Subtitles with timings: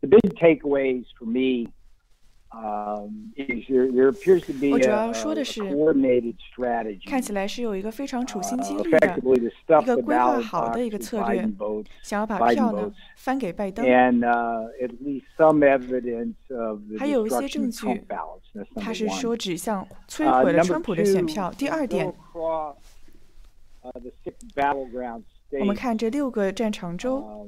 [0.00, 1.68] the big takeaways for me
[2.52, 7.08] um, is there, there appears to be 我 a, 主要 a 说的是 coordinated strategy.
[7.08, 11.42] 看起来是有一个非常处心 uh, 积虑的， effectively to stuff 一个 the 规划 ballot 好的 box 一个 with 策略
[11.42, 13.84] Biden votes, 想要把 Biden 票呢 votes 翻给拜登。
[13.84, 18.42] and uh, at least some evidence of the 还有一些 destruction 证 of 据 Trump ballots.
[18.54, 19.20] That's 他 number 是 one.
[19.20, 21.52] 说指向摧 Uh, 毁了 number 川普的选 two, 票。
[21.58, 22.14] 第 we 二 go 点，
[25.59, 27.47] 我们看这六个战场州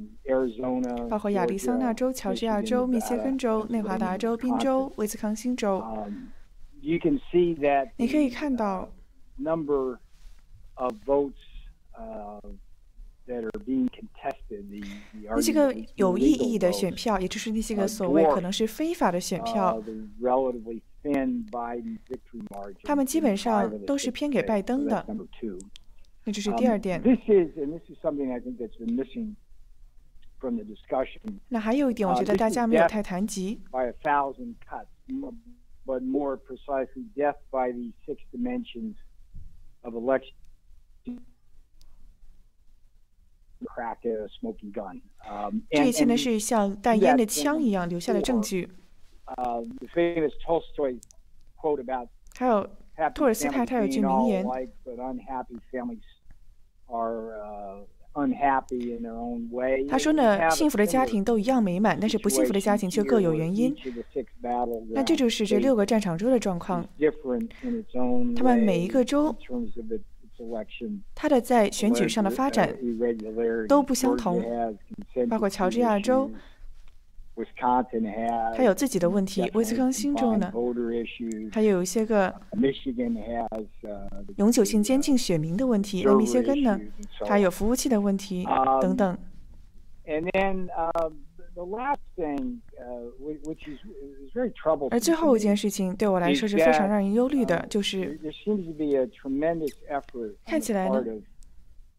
[1.10, 5.84] 包括亚利桑那州乔治亚州密歇根州内华达州宾州威斯康星州
[7.98, 8.90] 你可以看到
[15.30, 19.82] 那些个有意义的选票也就是那些个所谓可能是非法的选票
[22.84, 25.05] 他们基本上都是偏给拜登的
[26.26, 27.02] 那这是 Um, 第二点。
[27.02, 29.36] This is, and this is something I think that's been missing
[30.40, 35.34] from the discussion 那还有一点，我啊觉得大家没有太谈及，by a thousand cuts, m-
[35.85, 38.96] but more precisely, death by the six dimensions
[39.82, 40.34] of election.
[43.66, 45.01] Crack a smoking gun.
[45.26, 48.70] Um, 这 and, 一切呢是像带烟的枪一样留下的证据。
[49.26, 50.99] uh, the famous Tolstoy
[51.55, 52.70] quote about 还有
[53.16, 54.46] 托尔斯泰他有句名言
[59.90, 63.76] 他说呢幸福的家庭都一样美满但是不幸福的家庭却各有原因。
[64.90, 66.88] 那这就是这六个战场州的状况。
[68.35, 69.35] 他们每一个州
[71.16, 72.78] 它的在选举上的发展
[73.68, 74.44] 都不相同。
[75.28, 76.30] 包括乔治亚州
[78.56, 79.50] 它有自己的问题。
[79.53, 80.51] 威斯康星州呢.
[81.51, 86.03] 还有一些个 Michigan has uh, the 永久性监禁选民的问题。
[86.06, 86.79] 那密歇根呢
[87.28, 87.41] on.
[87.41, 89.17] 有服务器的问题嗯等等。
[90.06, 91.11] And then uh,
[91.56, 94.89] the last thing, uh, whi- which is, is very troublesome.
[94.91, 101.23] 而最后一件事情对我来说是非常让人忧虑的，就 there, 是 there seems to be a tremendous effort 看起来呢 part of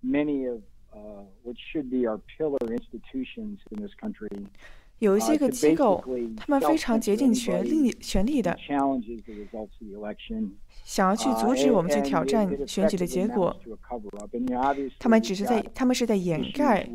[0.03, 0.61] many of
[0.93, 4.29] uh, what should be our pillar institutions in this country
[4.99, 6.03] 有一些个机构
[6.37, 8.57] 他们非常竭尽全力全力的
[10.85, 13.55] 想要去阻止我们去挑战选举的结果
[14.99, 16.89] 他们只是在他们是在掩盖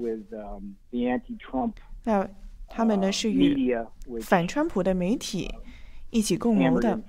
[2.06, 2.28] 那
[2.68, 3.76] 他们呢是与
[4.22, 5.50] 反川普的媒体
[6.12, 7.00] 一起共谋的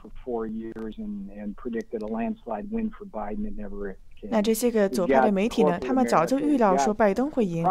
[4.29, 7.65] 那这些个左派的媒体呢他们早就预料说拜登会赢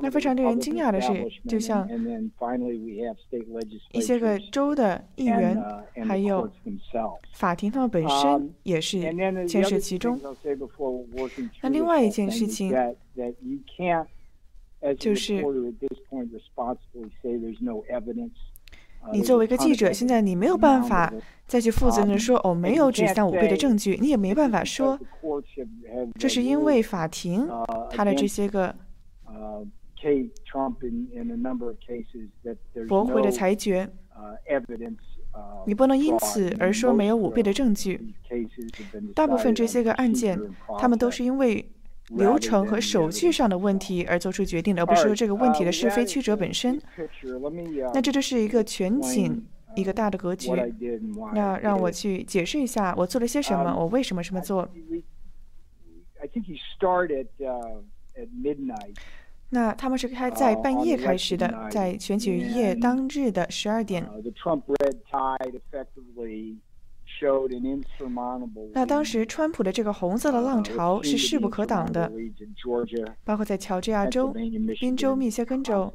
[0.00, 1.08] 那非常令人惊讶的是
[1.48, 1.88] 就像
[3.92, 5.62] 一些个州的议员
[6.06, 6.50] 还有
[7.32, 9.00] 法庭他们本身也是
[9.46, 10.20] 牵涉其中
[11.62, 12.74] 那另外一件事情
[14.98, 15.42] 就是
[19.12, 21.12] 你作为一个记者，现在你没有办法
[21.46, 24.98] 再去负责任的说哦，没有指向五倍的证据，你也没办法说
[26.18, 27.48] 这是因为法庭
[27.90, 28.74] 他的这些个
[32.88, 33.88] 驳回的裁决，
[35.66, 38.14] 你不能因此而说没有五倍的证据，
[39.14, 40.40] 大部分这些个案件，
[40.78, 41.64] 他们都是因为。
[42.08, 46.80] 流程和手续上的问题而做出决定的，而不是说这个问题的是非曲折本身。
[47.92, 49.44] 那这就是一个全景，
[49.74, 50.50] 一个大的格局。
[51.34, 54.68] 那让我去解释一下我做了些什么，我为什么这么做。
[58.18, 58.62] Uh.
[59.50, 64.04] 那他们是开在半夜开始的，在选举夜当日的十二点。
[68.74, 72.12] 那当时川普的这个红色的浪潮是势不可挡的，
[73.24, 74.34] 包括在乔治亚州、
[74.78, 75.92] 宾州、密歇根州、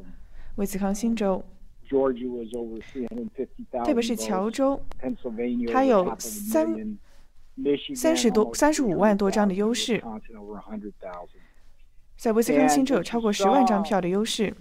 [0.56, 1.44] 威斯康星州，
[3.86, 4.84] 特别是乔州，
[5.72, 6.98] 它有三
[7.96, 10.02] 三十多、三十五万多张的优势，
[12.18, 14.52] 在威斯康星州有超过十万张票的优势。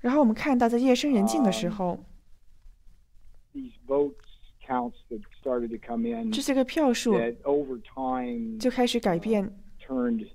[0.00, 1.98] 然后我们看到在夜深人静的时候。
[4.66, 10.26] Counts that started to come in 这些个票数 that over time 就开始改变，turned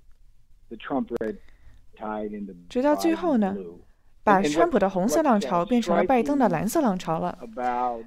[0.69, 1.37] the Trump red
[1.97, 3.55] tide into 直到最后呢
[4.23, 7.37] 把川普的红色浪 uh, 潮变成了拜登的蓝色浪潮了。
[7.41, 8.05] about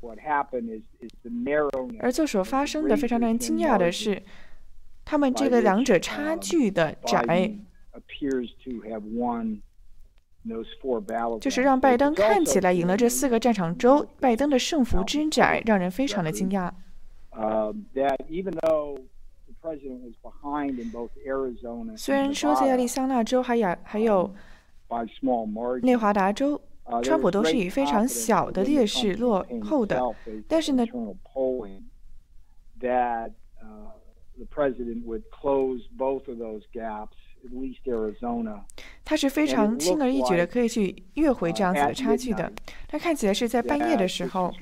[0.00, 4.22] what happened is, is the narrowness 而这所发生的非常让人惊讶的是，
[5.04, 7.22] 他们这个两者差距的窄
[7.92, 9.69] ，appears to have won those four battleground
[11.40, 16.70] 就是让拜登看起来赢了这四个战场州，拜登的胜负之窄让人非常的惊讶。
[21.96, 24.34] 虽然说在亚利桑那州还亚还有
[25.82, 26.60] 内华达州，
[27.02, 30.00] 川普都是以非常小的劣势落后的，
[30.48, 30.86] 但是呢。
[39.04, 42.52] 他是非常轻而易举的可以去越回这样子的差距的。
[42.88, 44.52] 他看起来是在半夜的时候。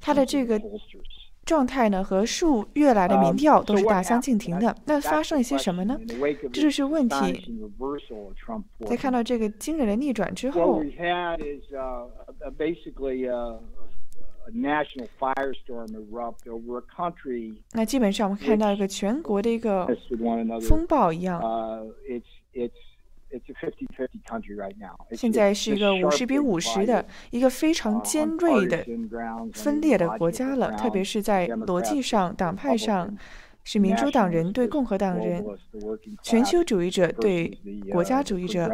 [0.00, 0.60] 他的这个
[1.46, 4.76] 状态呢，和数月来的民调都是大相径庭的。
[4.84, 5.96] 那发生了些什么呢？
[6.52, 7.16] 这就是问题。
[8.84, 10.82] 在看到这个惊人的逆转之后，
[17.72, 19.86] 那基本上我们看到一个全国的一个
[20.68, 21.40] 风暴一样。
[25.12, 28.86] 现在是一个五十比五十的一个非常尖锐的
[29.52, 33.14] 分裂的国家了，特别是在逻辑上、党派上，
[33.64, 35.44] 是民主党人对共和党人，
[36.22, 37.58] 全球主义者对
[37.90, 38.70] 国家主义者，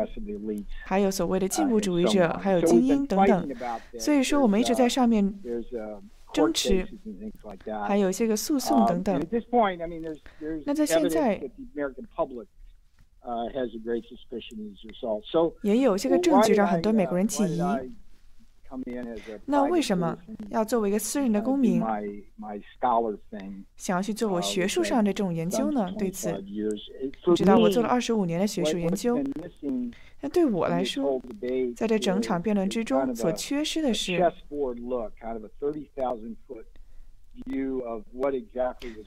[0.84, 3.48] 还有所谓的进步主义者，还有精英等等。
[3.98, 5.34] 所以说，我们一直在上面
[6.32, 6.86] 争持，
[7.86, 9.20] 还有一些个诉讼等等。
[10.66, 11.40] 那在现在。
[15.62, 17.62] 也有这个证据让很多美国人起疑。
[19.44, 20.16] 那为什么
[20.48, 21.78] 要作为一个私人的公民，
[23.76, 25.92] 想要去做我学术上的这种研究呢？
[25.98, 29.22] 对此，你知道我做了二十五年的学术研究。
[30.22, 31.20] 那对我来说，
[31.76, 34.18] 在这整场辩论之中，所缺失的是，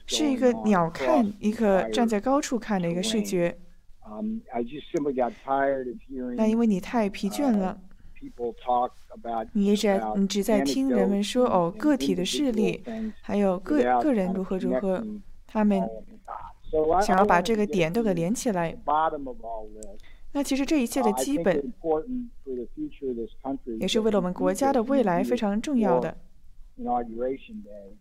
[0.06, 3.58] 是一个鸟看，一个站在高处看的一个视觉。
[6.36, 7.78] 那因为你太疲倦了，
[9.52, 12.82] 你一直你只在听人们说哦，个体的势力，
[13.20, 15.04] 还有个个人如何如何，
[15.46, 15.82] 他们
[17.02, 18.76] 想要把这个点都给连起来。
[20.32, 21.72] 那其实这一切的基本，
[23.80, 26.16] 也是为了我们国家的未来非常重要的，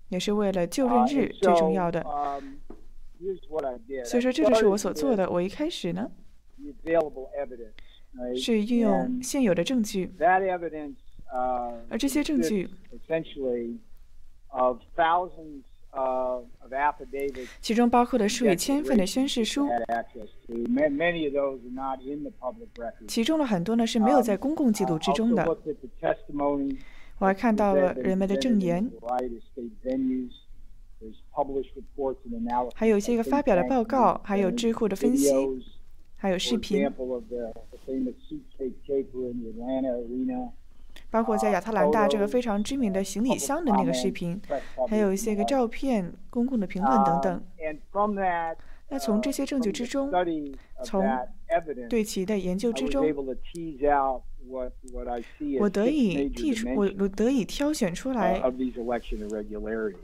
[0.10, 2.06] 也是为了就任日最重要的。
[4.04, 5.30] 所以说，这就是我所做的。
[5.30, 6.12] 我一开始呢，
[8.36, 10.12] 是运用现有的证据，
[11.90, 12.70] 而这些证据，
[17.62, 19.68] 其中包括了数以千份的宣誓书，
[23.08, 25.46] 其中的很多呢是没有在公共记录之中的。
[27.18, 28.92] 我还看到了人们的证言。
[32.74, 35.30] 还有一些个发表的报告，还有智库的分析，
[36.16, 36.90] 还有视频，
[41.12, 44.42] 包括在亚特兰大这个非常知名的行李箱的那个视频，
[44.88, 47.44] 还有一些个照片、公共的评论等等。
[48.90, 50.12] 那从这些证据之中，
[50.84, 51.04] 从
[51.90, 53.06] 对其的研究之中。
[55.60, 58.40] 我得以剔出，我我得以挑选出来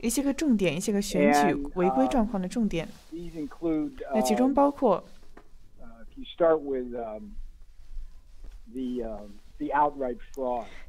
[0.00, 2.88] 一些个重点，一些个选举违规状况的重点。
[4.12, 5.04] 那其中包括，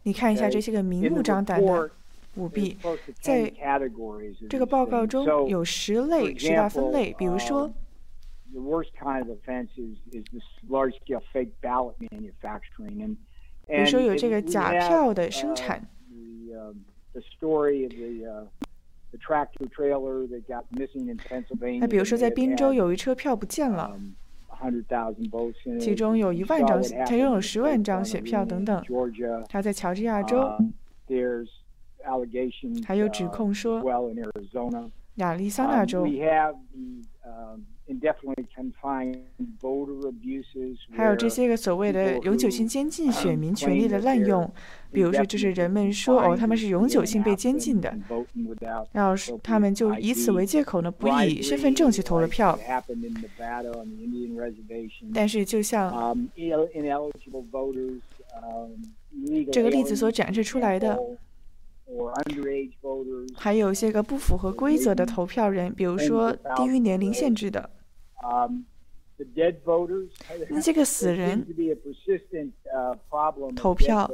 [0.01, 1.91] 你看一下这些个明目张胆的
[2.33, 2.75] 舞弊，
[3.21, 3.53] 在
[4.49, 7.71] 这个报告中有十类十大分类，比如说。
[13.65, 15.81] 比如说有这个假票的生产，
[21.79, 23.97] 那比如说在宾州有一车票不见了，
[25.79, 28.83] 其中有一万张，他拥有十万张选票等等。
[29.49, 30.47] 他在乔治亚州，
[32.85, 33.81] 还有指控说
[35.15, 36.05] 亚利桑那州。
[40.95, 44.49] 还有这些个所谓的永久性监禁选民权利的滥用，
[44.91, 47.93] 比如说，就是人们说哦，他们是永久性被监禁的，
[48.93, 52.57] 然后他们就以此为借口呢，不以身份证去投了票。
[55.13, 56.27] 但是，就像
[59.51, 60.97] 这个例子所展示出来的。
[63.35, 67.69] 还有一些个不符合规则的投票人，比如说低于年龄限制的。
[70.49, 71.45] 那些个死人
[73.55, 74.09] 投票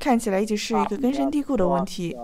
[0.00, 2.16] 看起来一直是一个根深蒂固的问题。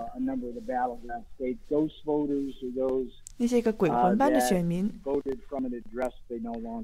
[3.37, 4.91] 那些个鬼魂般的选民，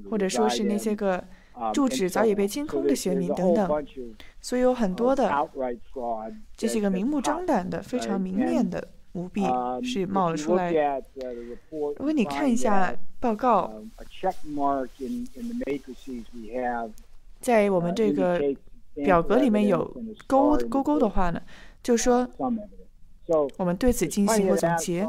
[0.09, 1.23] 或者说是那些个
[1.73, 3.85] 住址早已被清空的学民等等，
[4.41, 5.49] 所以有很多的
[6.55, 9.43] 这些个明目张胆的、非常明面的舞弊
[9.83, 10.71] 是冒了出来。
[11.69, 13.71] 如果你看一下报告，
[17.39, 18.41] 在我们这个
[18.95, 19.85] 表格里面有
[20.27, 21.41] 勾勾勾的话呢，
[21.83, 22.27] 就说
[23.57, 25.07] 我们对此进行过总结。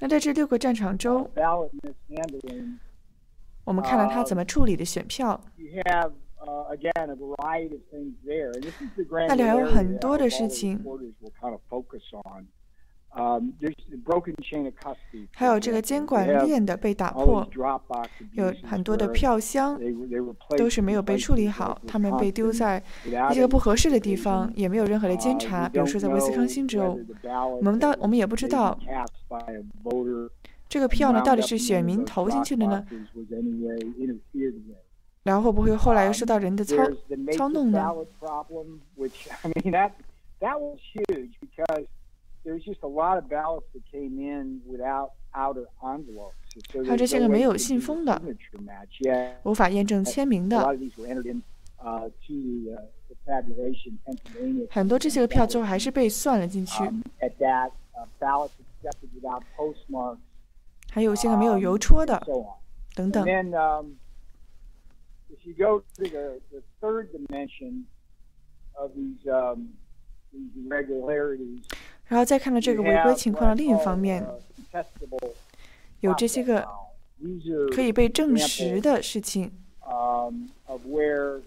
[0.00, 1.30] 那在这六个战场中，
[3.64, 5.40] 我们看了他怎么处理的选票。
[9.28, 10.82] 那里还有很多的事情，
[15.34, 17.46] 还有这个监管链的被打破，
[18.32, 19.78] 有很多的票箱
[20.56, 22.82] 都是没有被处理好，他们被丢在
[23.30, 25.68] 一些不合适的地方，也没有任何的监察。
[25.68, 26.98] 比如说在威斯康星州，
[27.58, 28.78] 我们到我们也不知道
[30.70, 32.86] 这个票呢到底是选民投进去的呢？
[35.24, 36.76] 然后会不会后来又受到人的操
[37.36, 37.80] 操弄呢？
[46.84, 48.22] 还有这些个没有信封的，
[49.42, 50.64] 无法验证签名的，
[54.70, 56.84] 很多这些个票最后还是被算了进去。
[60.90, 62.20] 还有现在没有邮戳的，
[62.94, 63.24] 等等。
[65.30, 67.84] if you go to the, the third dimension
[68.74, 69.68] of these, um,
[70.32, 71.62] these irregularities,
[72.06, 74.26] 然后再看到这个违规情况的另一方面，
[76.00, 76.66] 有这些个
[77.72, 79.52] 可以被证实的事情。
[79.82, 81.40] Um, of where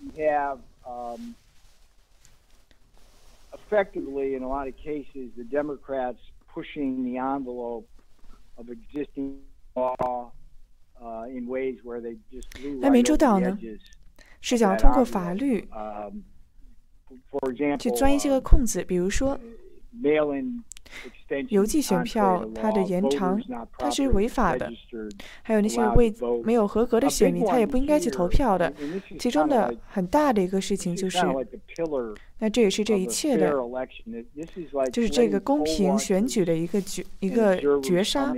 [0.00, 1.34] you have um,
[3.52, 7.86] effectively, in a lot of cases, the Democrats pushing the envelope
[12.80, 13.58] 那民主岛呢，
[14.40, 15.66] 是想通过法律
[17.78, 19.38] 去钻一些个空子，比如说
[21.48, 23.40] 邮寄选票它的延长，
[23.78, 24.66] 它是违法的；
[25.42, 26.12] 还有那些未
[26.44, 28.72] 没有合格的选民，他也不应该去投票的。
[29.18, 31.18] 其中的很大的一个事情就是，
[32.38, 33.52] 那这也是这一切的，
[34.90, 38.34] 就是这个公平选举的一个绝一个绝杀。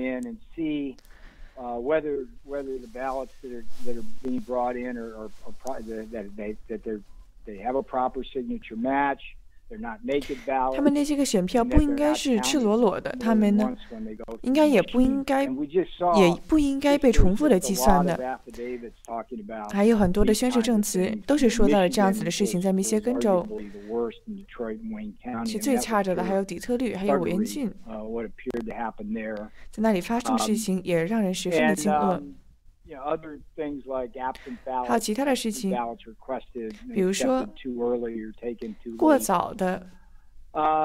[10.74, 13.74] 他们那些个选票不应该是赤裸裸的，他们呢，
[14.42, 18.40] 应该也不应该，也不应该被重复的计算的。
[19.70, 23.46] 还有很多的宣誓证词都是说到了这样子的事情，在密歇根州
[25.44, 27.70] 是最差着的，还有底特律，还有威恩郡，
[29.70, 32.20] 在那里发生的事情也让人十分的惊愕。
[34.86, 35.74] 还有其他的事情，
[36.92, 37.48] 比如说
[38.96, 39.86] 过早的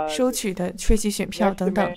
[0.10, 1.94] 收取的缺席选票等等。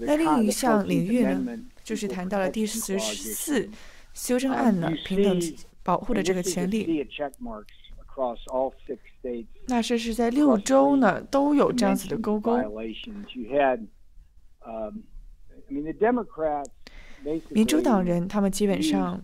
[0.00, 3.68] 那另一项领域呢，就是谈到了第十四
[4.12, 5.40] 修正案呢，平等
[5.82, 7.06] 保护的这个权利。
[9.66, 12.56] 那这是在六州呢都有这样子的勾勾。
[17.50, 19.20] 民主党人他们基本上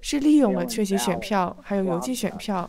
[0.00, 2.68] 是利用了缺席选票，还有邮寄选票，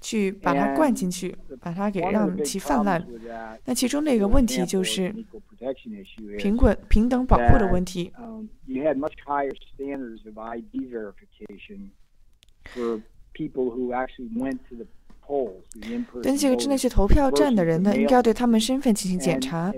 [0.00, 3.04] 去把它灌进去，把它给让其泛滥。
[3.64, 5.14] 那其中的一个问题就是
[6.38, 8.12] 平滚平等保护的问题。
[16.22, 19.72] 登记个真的是投票站的人呢，应该要对他们身份进行检查。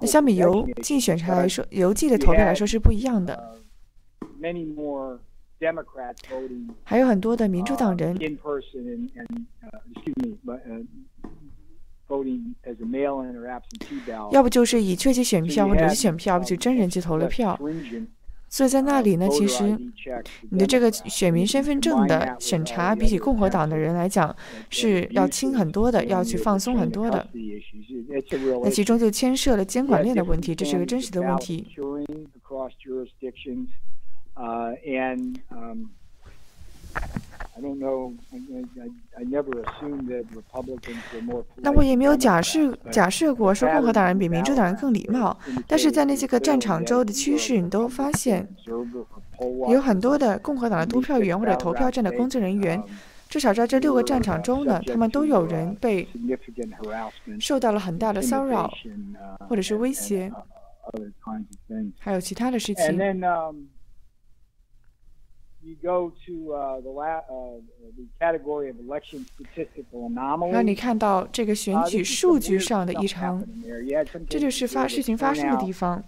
[0.00, 3.56] 那相比邮寄选查来说，邮寄的投票来说是不一样的。
[6.84, 8.18] 还有很多的民主党人，
[14.32, 17.58] 要不就是以确切选票或者是选票，要不就真人去投了票。
[18.50, 19.78] 所以在那里呢，其实
[20.50, 24.34] 你的这个选民身份证的审查，比起共和党的人来讲，
[24.68, 27.28] 是要轻很多的，要去放松很多的。
[28.62, 31.64] 那其中就牵涉了监管链的问题，这是个真实的问题。
[41.62, 45.36] 那我也没有假设假设过说共和党人比民主党人更礼貌，
[45.66, 48.48] 但是在那些个战场州的趋势，你都发现
[49.68, 52.82] 有很多的共和党的督票员或者投票站的工作人员，
[53.28, 56.08] 至少在这六个战场中呢，他们都有人被
[57.38, 58.72] 受到了很大的骚扰
[59.48, 60.32] 或者是威胁，
[61.98, 62.98] 还有其他的事情。
[70.48, 73.44] 然后你看到这个选举数据上的异常，
[74.28, 76.02] 这就是发事情发生的地方。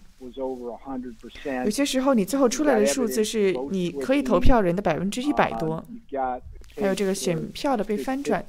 [1.64, 5.84] 有些时候你最后出来的数字是你可以投票人的百分之一百多，
[6.76, 8.44] 还有这个选票的被翻转。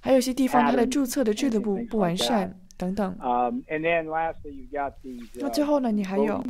[0.00, 2.54] 还有些地方它的注册的制度不不完善。
[2.80, 3.14] 等等。
[5.38, 5.92] 那最后呢？
[5.92, 6.42] 你还有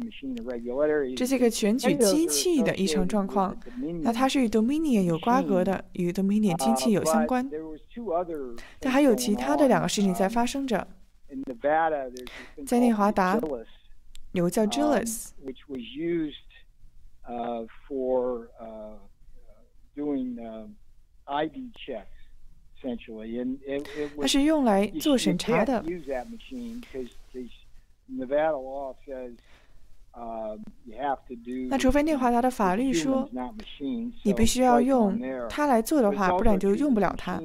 [1.16, 3.56] 这些个选举机器的异常状况，
[4.02, 7.50] 那它是与 Dominion 有瓜葛的，与 Dominion 机器有相关。
[8.78, 10.86] 但还有其他的两个事情在发生着。
[12.64, 13.40] 在内华达，
[14.32, 15.30] 有个叫 Julius。
[24.20, 25.84] 它是用来做审查的。
[31.68, 33.28] 那除非内华达的法律说
[34.24, 35.18] 你必须要用
[35.48, 37.40] 它来做的话，不然就用不了它。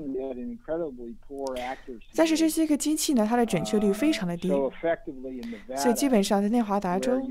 [2.15, 4.49] 但是这些个机器呢，它的准确率非常的低，
[5.75, 7.21] 所以基本上在内华达州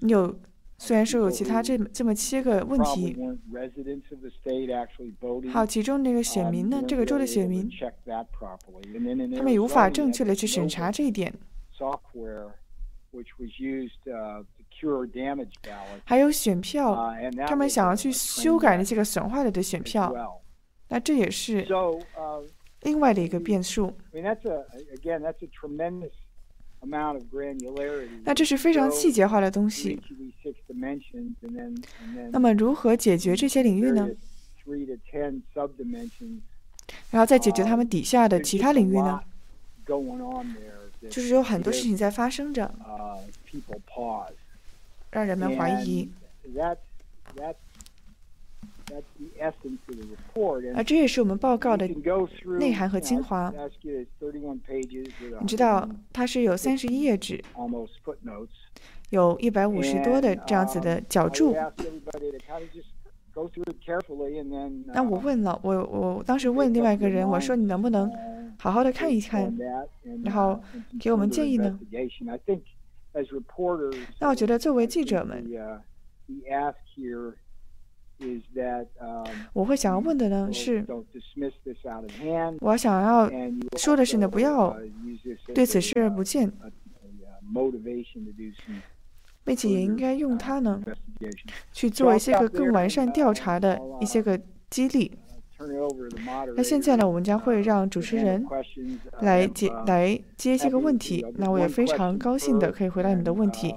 [0.00, 0.36] 有。
[0.78, 3.16] 虽然说有其他这这么些个问题，
[5.50, 7.68] 好，其中那个选民呢，这个州的选民，
[9.36, 11.32] 他们也无法正确的去审查这一点。
[16.04, 17.14] 还有选票，
[17.46, 20.14] 他们想要去修改那些个损坏了的选票，
[20.88, 21.66] 那这也是
[22.82, 23.92] 另外的一个变数。
[28.24, 30.00] 那这是非常细节化的东西。
[32.30, 34.08] 那么如何解决这些领域呢？
[37.10, 39.20] 然后再解决他们底下的其他领域呢？
[41.08, 42.74] 就是有很多事情在发生着，
[45.10, 46.08] 让人们怀疑。
[50.74, 51.88] 而这也是我们报告的
[52.58, 53.52] 内涵和精华。
[55.40, 57.42] 你知道，它是有三十一页纸，
[59.10, 61.54] 有一百五十多的这样子的脚注。
[64.86, 68.10] 那我问了，我我当时问另外一个人，我说你能不能
[68.58, 69.52] 好好的看一看，
[70.24, 70.62] 然后
[71.00, 71.78] 给我们建议呢？
[74.20, 75.44] 那我觉得作为记者们。
[79.52, 80.84] 我会想要问的呢是，
[82.60, 83.30] 我想要
[83.76, 84.74] 说的是呢，不要
[85.54, 86.50] 对此视而不见，
[89.44, 90.82] 并且也应该用它呢
[91.72, 95.12] 去做一些个更完善调查的一些个激励。
[96.54, 98.44] 那现在呢，我们将会让主持人
[99.20, 101.24] 来接来接一些个问题。
[101.36, 103.74] 那我也非常高兴的可以回答你们的问题。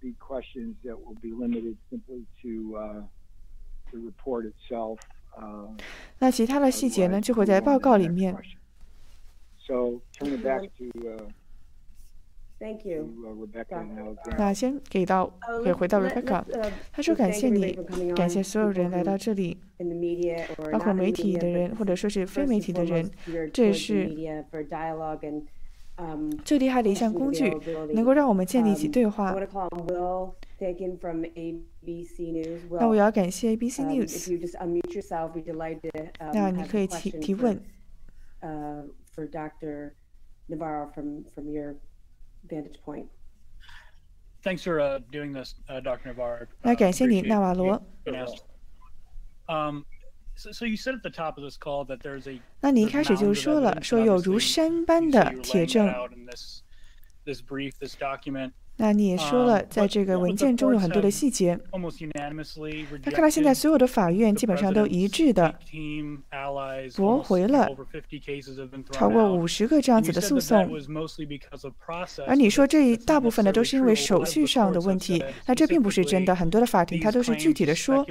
[0.00, 3.02] Be questions that will be limited simply to uh,
[3.92, 4.98] the report itself.
[5.36, 5.68] Uh,
[6.18, 8.34] 那其他的细节呢，就会在报告里面。
[9.66, 10.84] So turn it back to.
[10.98, 11.28] Uh,
[12.58, 13.08] Thank you.
[14.36, 15.32] 那先给到，
[15.64, 16.44] 给回到 Rebecca。
[16.92, 17.72] 他说：“感谢你，
[18.14, 19.56] 感谢所有人来到这里，
[20.70, 23.10] 包括媒体的人，或者说是非媒体的人。
[23.50, 24.10] 这也是。”
[26.44, 27.50] 最厉害的一项工具，
[27.94, 29.34] 能够让我们建立起对话。
[32.78, 34.38] 那我要感谢 ABC News。
[36.32, 37.60] 那你可以提提问。
[46.62, 47.82] 那感谢你，纳瓦罗。
[52.60, 55.86] 那你一开始就说了，说有如山般的铁证。
[58.80, 61.58] 那你也说了，在这个文件中有很多的细节。
[63.04, 65.54] 那看来现在所有的法院基本上都一致的
[66.96, 67.68] 驳回了
[68.90, 70.66] 超过五十个这样子的诉讼。
[72.26, 76.34] 而你说这一大部分呢都是因为手续上的问题，那这并不是真的。
[76.34, 78.06] 很多的法庭它都是具体的说，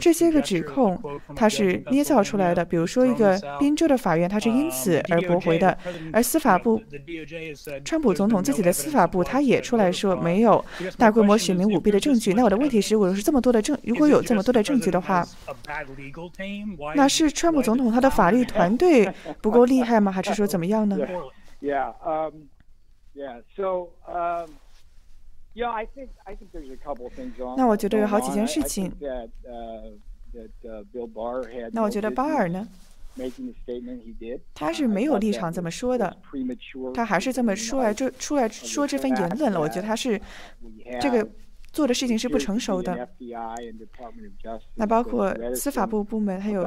[0.00, 0.98] 这些个指控
[1.36, 2.64] 它是捏造出来的。
[2.64, 5.76] 比如说一个宾州的法院，它是因此而驳回的。
[6.14, 6.82] 而司法部，
[7.84, 10.13] 川普总统自己的司法部，他也出来说。
[10.16, 10.64] 没有
[10.96, 12.32] 大规模选民舞弊的证据。
[12.34, 15.26] 那我的问题是，如果是这么多的证，如果有这么多的证据的话，
[16.94, 20.12] 那是川普总统他的法律团队不够厉害吗？
[20.12, 20.96] 还是说怎么样呢？
[27.56, 28.92] 那我觉得有好几件事情。
[31.72, 32.66] 那我觉得巴尔呢？
[34.54, 36.16] 他是没有立场这么说的，
[36.92, 39.60] 他还是这么说来这出来说这番言论了。
[39.60, 40.20] 我觉得他是
[41.00, 41.28] 这个
[41.72, 43.08] 做的事情是不成熟的。
[44.74, 46.64] 那包括司法部部门还有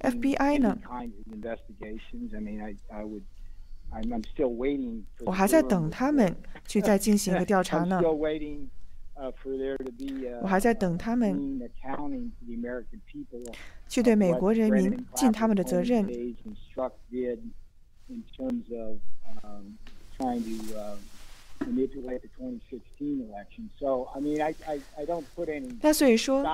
[0.00, 0.78] FBI 呢？
[5.24, 6.34] 我还在等他们
[6.66, 8.02] 去再进行一个 调查呢。
[10.42, 11.58] 我还在等他们
[13.88, 16.06] 去对美国人民尽他们的责任。
[25.80, 26.44] 那所以说，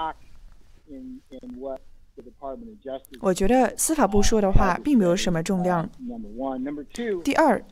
[3.21, 5.91] 我觉得司法部说的话并没有什么重量。
[7.25, 7.65] 第二。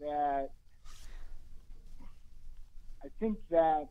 [0.00, 0.48] That
[3.02, 3.88] I think that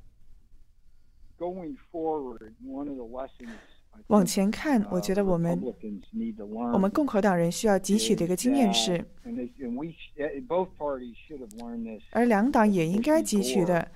[1.37, 3.49] going forward, one of the lessons
[4.07, 5.61] 往前看，我觉得我们
[6.73, 9.05] 我们共和党人需要汲取的一个经验是，
[12.11, 13.87] 而两党也应该汲取的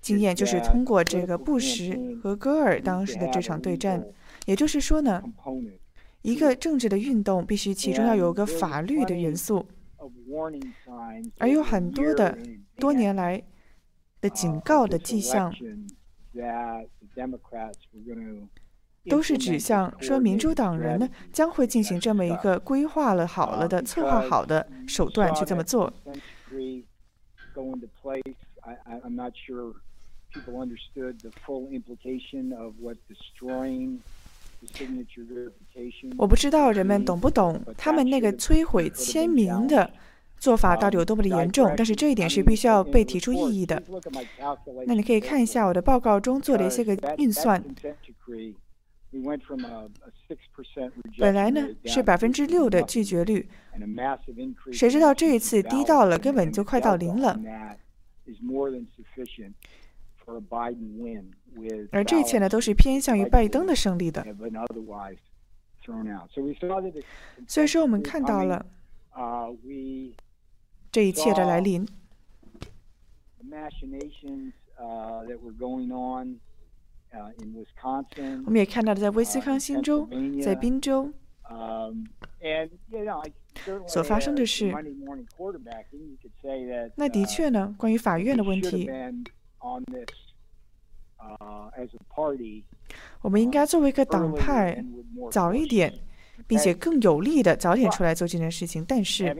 [0.00, 4.06] 经验就是通过这个布什和戈尔当时的这场对战，
[4.46, 5.20] 也就是说呢，
[6.22, 9.66] 一个政治的运动必须其中要有个法律的元素。
[11.38, 12.36] 而有很多的
[12.76, 13.42] 多年来
[14.20, 15.52] 的警告的迹象，
[19.06, 25.92] 都是指向说民主党人呢将会进行这么一个规划了好了的策划好的手段去这么做。
[36.16, 39.90] 我不知道人们懂不懂他们那个摧毁签名的
[40.38, 43.82] 做法到底有多么的严重，但是这一点是必须要被提出异议的。
[44.86, 47.62] 那你可以看一下我的报告中做的一些个运算。
[51.18, 53.48] 本来呢是百分之六的拒绝率，
[54.72, 57.38] 谁知道这一次低到了根本就快到零了。
[61.90, 64.24] 而这一切呢，都是偏向于拜登的胜利的。
[67.48, 68.64] 所以说，我们看到了
[70.90, 71.86] 这一切的来临。
[78.44, 80.08] 我们也看到了在威斯康星州、
[80.42, 81.12] 在宾州
[83.86, 84.72] 所发生的事。
[86.96, 88.88] 那的确呢，关于法院的问题。
[93.20, 94.84] 我们应该作为一个党派，
[95.30, 95.92] 早一点，
[96.46, 98.84] 并且更有力的早点出来做这件事情。
[98.86, 99.34] 但是，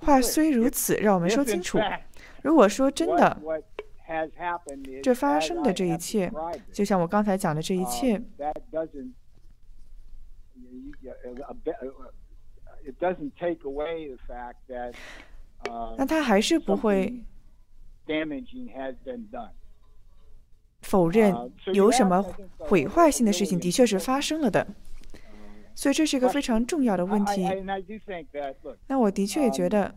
[0.00, 1.78] 话虽如此，让我们说清楚：
[2.42, 3.40] 如果说真的，
[5.02, 6.30] 这发生的这一切，
[6.72, 8.20] 就像我刚才讲的这一切，
[15.96, 17.22] 那他还是不会。
[20.82, 21.34] 否认
[21.72, 22.22] 有什么
[22.58, 24.66] 毁坏性的事情的确是发生了的，
[25.74, 27.46] 所以这是一个非常重要的问题。
[28.86, 29.94] 那我的确也觉得，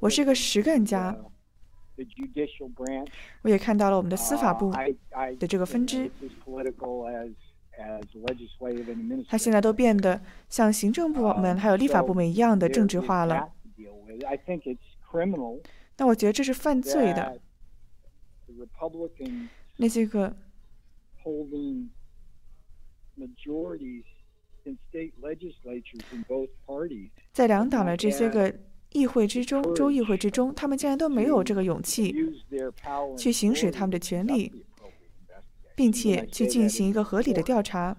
[0.00, 1.16] 我是个实干家。
[3.42, 4.72] 我也看到了我们的司法部
[5.38, 6.10] 的这个分支，
[9.28, 10.18] 它现在都变得
[10.48, 13.52] 像行政部门还有立法部门一样的政治化了。
[16.00, 17.38] 那我觉得这是犯罪的。
[19.76, 20.34] 那些个
[27.34, 28.50] 在两党的这些个
[28.92, 32.14] 议会之中，州议会之中，他们竟然都没有这个勇气
[33.18, 34.64] 去行使他们的权利，
[35.76, 37.94] 并且去进行一个合理的调查。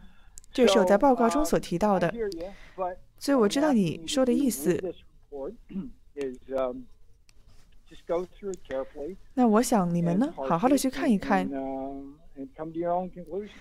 [0.52, 2.12] 这是我在报告中所提到的。
[3.20, 4.82] 所以我知道你说的意思。
[9.34, 11.50] 那我想你们呢，好好的去看一看，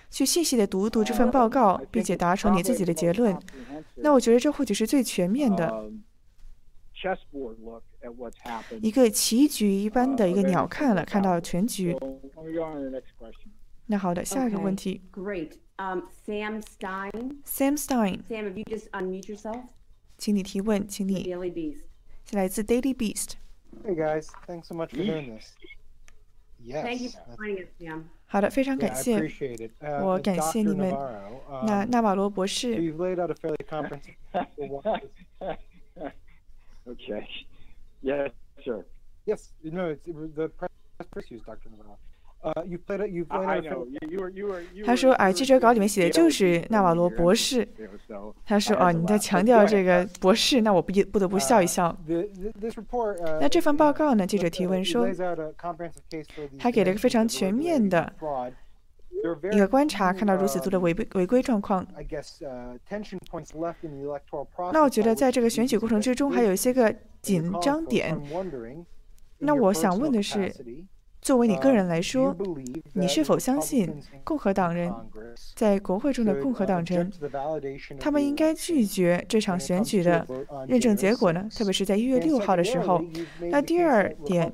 [0.09, 3.37] 去细细的读读这份报告，并且达成你自己的结论。
[3.95, 5.91] 那我觉得这或许是最全面的，
[8.81, 11.95] 一个棋局一般的一个鸟看了，看到全局。
[13.87, 15.01] 那好的，下一个问题。
[15.11, 15.53] Great,
[16.25, 17.41] Sam Stein.
[17.45, 18.23] Sam Stein.
[18.27, 19.63] Sam, if you just unmute yourself.
[20.17, 21.23] 请你提问，请你。
[21.23, 21.81] Daily Beast.
[22.23, 23.33] 是来自 Daily Beast。
[23.84, 25.54] Hey guys, thanks so much for doing this.
[26.58, 26.82] Yes.
[26.82, 28.04] Thank you for joining us, Sam.
[28.26, 29.20] 好的，非常感谢。
[30.02, 30.90] 我感谢你们。
[31.66, 32.74] 那纳瓦罗博士。
[32.74, 34.10] You've laid out a fairly comprehensive.
[36.86, 37.26] Okay.
[38.02, 38.32] Yes,
[38.64, 38.84] sir.
[39.26, 39.52] Yes.
[39.62, 40.04] No, it's
[40.34, 40.70] the press
[41.16, 41.70] issues, Dr.
[41.70, 41.98] Navarro.
[44.83, 47.67] 他说啊，记者稿里面写的就是纳瓦罗博士。
[48.45, 51.95] 他说啊，你在强调这个博士，那我不不得不笑一笑。
[53.39, 54.25] 那这份报告呢？
[54.25, 55.07] 记者提问说，
[56.57, 58.13] 他给了一个非常全面的。
[59.51, 61.85] 一个观察看到如此多的违规违规状况，
[64.73, 68.19] 那我觉得在这个选举过程之中还有一些个紧张点。
[69.37, 70.51] 那我想问的是，
[71.21, 72.35] 作为你个人来说，
[72.93, 74.91] 你是否相信共和党人
[75.55, 77.11] 在国会中的共和党人，
[77.99, 80.25] 他们应该拒绝这场选举的
[80.67, 81.47] 认证结果呢？
[81.55, 83.03] 特别是在一月六号的时候。
[83.51, 84.51] 那第二点，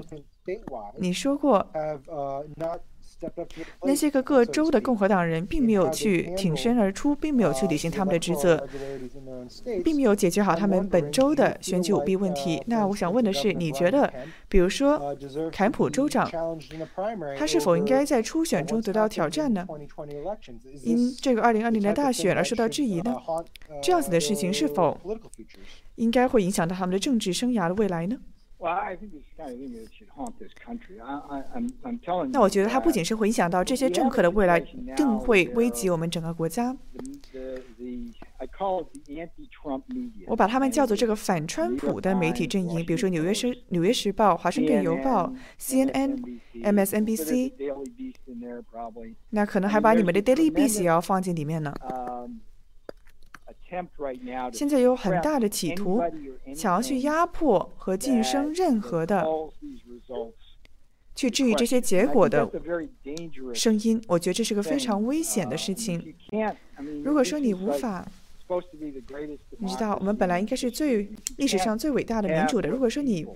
[0.97, 1.65] 你说过。
[3.83, 8.67] 那些个各州的共和党人并没有去挺身而出，并没有去履行他们的职责，
[9.83, 12.61] 并没有解决好他们本州的选举舞弊问题。
[12.67, 14.13] 那我想问的是，你觉得，
[14.47, 15.15] 比如说
[15.51, 16.29] 坎普州长，
[17.37, 19.65] 他是否应该在初选中得到挑战呢？
[20.83, 23.15] 因这个2020年大选而受到质疑呢？
[23.81, 24.99] 这样子的事情是否
[25.95, 28.17] 应该会影响到他们的政治生涯的未来呢？
[32.31, 34.59] 那我觉得它不仅是会影响到这些政客的未来，
[34.95, 36.75] 更会危及我们整个国家。
[40.25, 45.27] 我把他们叫做这个反川普的媒体阵营，比如说《纽约时纽约时报》、《华盛顿邮报》、
[45.59, 47.53] CNN、MSNBC，
[49.29, 51.73] 那可能还把你们的 Daily Beast 也要放进里面呢。
[54.53, 56.01] 现在有很大的企图，
[56.55, 59.25] 想要去压迫和晋升任何的，
[61.13, 62.49] 去质疑这些结果的
[63.53, 64.01] 声音。
[64.07, 66.15] 我觉得这是个非常危险的事情。
[67.03, 68.07] 如果说你无法，
[69.57, 72.69] 你知道，我们本来应该是最历史上最伟大的民主的。
[72.69, 73.27] 如果说你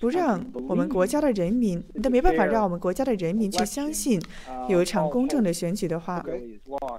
[0.00, 4.20] 不让我们国家的人民，你都没办法让我们国家的人民去相信
[4.68, 6.24] 有一场公正的选举的话，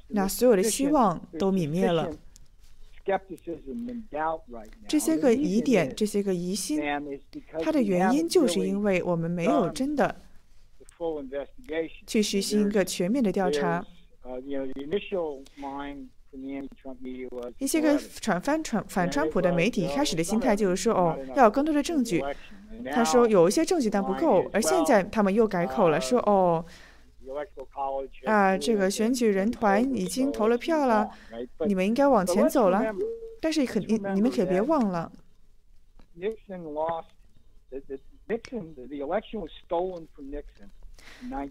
[0.07, 2.09] 那所有的希望都泯灭了。
[4.87, 6.79] 这些个疑点，这些个疑心，
[7.59, 10.15] 它的原因就是因为我们没有真的
[12.05, 13.85] 去实行一个全面的调查。
[17.57, 22.23] 一些个反翻传反川普的媒体一开始的心态就是说，哦，要有更多的证据。
[22.91, 26.63] 他说有一些证据但不够，而现在他们又改口了，说哦。
[28.25, 31.09] 啊，这个选举人团已经投了票了，
[31.65, 32.93] 你们应该往前走了。
[33.41, 35.09] 但是肯定，你们可别忘了，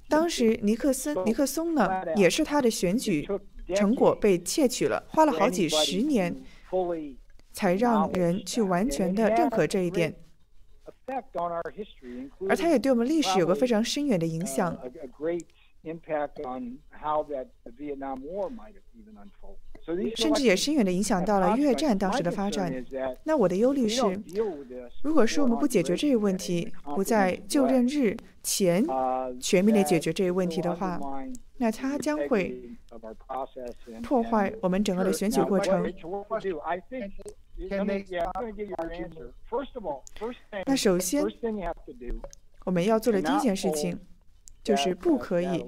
[0.09, 3.27] 当时尼克森尼克松呢，也是他的选举
[3.75, 6.43] 成果被窃取了，花了好几十年
[7.53, 10.14] 才让人去完全的认可这一点。
[12.49, 14.79] 而他也对我们历史有个非常深远的影响。
[20.16, 22.85] 甚至也深远地影响到了越战当时的发展。
[23.24, 24.03] 那我的忧虑是，
[25.03, 28.85] 如果说我们不解决这一问题，不在就任日前
[29.40, 31.01] 全面地解决这一问题的话，
[31.57, 32.77] 那它将会
[34.03, 35.90] 破坏我们整个的选举过程。
[40.66, 41.24] 那首先，
[42.66, 43.98] 我们要做的第一件事情。
[44.69, 45.65] 就是不可以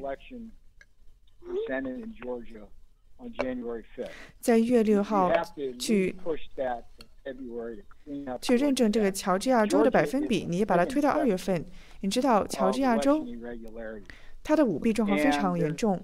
[4.41, 5.33] 在一月六号
[5.79, 6.15] 去
[8.43, 11.65] 去认证这个乔治亚州的百分比，你把它推到二月份。
[12.03, 13.25] 你知道乔治亚州
[14.43, 15.99] 它的舞弊状况非常严重，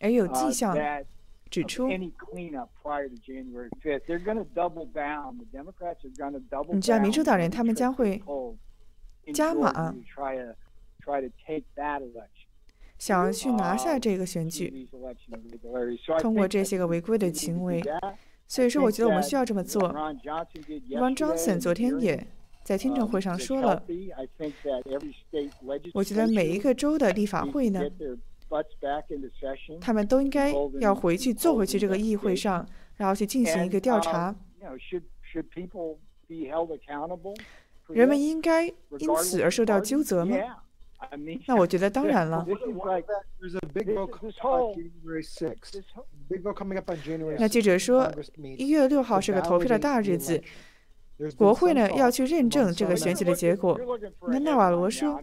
[0.00, 0.76] 而有迹象
[1.48, 2.12] 指出，你
[6.82, 8.22] 知道民主党人他们将会
[9.32, 9.94] 加码。
[12.98, 14.88] 想要去拿下这个选举，
[16.18, 17.80] 通过这些个违规的行为，
[18.48, 19.92] 所以说我觉得我们需要这么做。
[19.92, 22.26] Ron Johnson 昨天也
[22.64, 23.84] 在听证会上说了，
[25.94, 27.80] 我觉得每一个州的立法会呢，
[29.80, 34.34] 他们都应该要回去坐回去这个议会上，然后去进行一个调查。
[37.88, 40.36] 人们应该因此而受到纠责吗？
[41.46, 42.44] 那我觉得当然了。
[47.38, 48.12] 那记者说，
[48.56, 50.42] 一月六号是个投票的大日子，
[51.36, 53.78] 国会呢要去认证这个选举的结果。
[54.28, 55.20] 那纳瓦罗说：“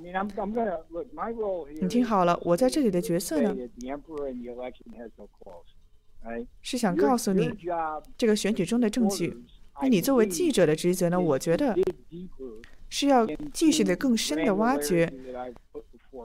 [1.82, 3.54] 你听好了，我在这里的角色呢，
[6.62, 7.50] 是想告诉你
[8.18, 9.44] 这个选举中的证据。
[9.82, 11.20] 那你作为记者的职责呢？
[11.20, 11.76] 我觉得。”
[12.96, 15.12] 是要继续的更深的挖掘，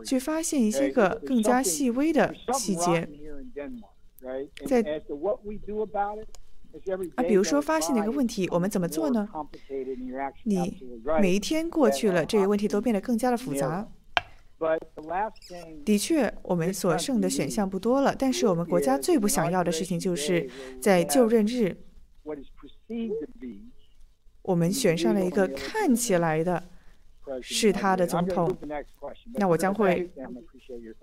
[0.07, 3.09] 去发现一些个更加细微的细节。
[4.69, 5.03] 在
[7.17, 9.29] 啊，比如说发现了一个问题，我们怎么做呢？
[10.45, 10.79] 你
[11.21, 13.89] 每一天过去了，这个问题都变得更加的复杂。
[15.85, 18.15] 的确，我们所剩的选项不多了。
[18.17, 20.49] 但是我们国家最不想要的事情，就是
[20.81, 21.77] 在就任日，
[24.43, 26.63] 我们选上了一个看起来的
[27.41, 28.57] 是他的总统。
[29.35, 30.11] 那我将会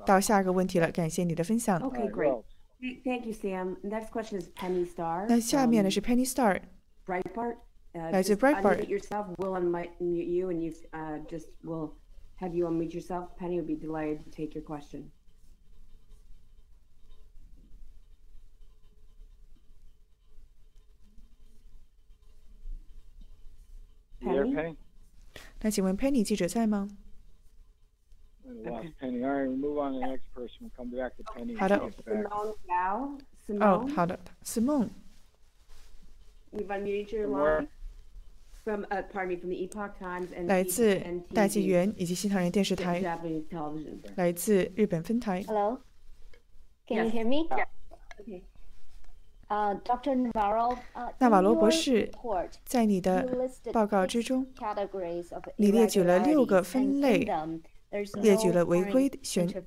[0.06, 0.92] 到下一个问题了。
[0.92, 1.80] 感谢你的分享。
[3.04, 3.78] Thank you, Sam.
[3.82, 5.26] Next question is Penny Star.
[5.28, 6.26] 那下面呢是 Penny.
[7.98, 9.28] Uh, 来自 just Breitbart unmute yourself.
[9.38, 11.96] We'll unmute you, and you uh, just will
[12.36, 13.36] have you unmute yourself.
[13.38, 15.12] Penny would be delighted to take your question.
[25.60, 26.88] 那请问 Penny 记者在吗？
[31.58, 31.78] 好的，
[33.60, 34.20] 哦，好的。
[34.44, 34.90] Simon。
[40.48, 41.00] 来自
[41.34, 43.02] 大纪元以及新唐人电视台，
[44.16, 45.44] 来自日本分台。
[51.20, 52.12] 纳瓦罗博士
[52.66, 53.28] 在你的
[53.72, 54.46] 报告之中
[55.58, 57.26] 你列举了六个分类
[58.22, 59.10] 列举了违规、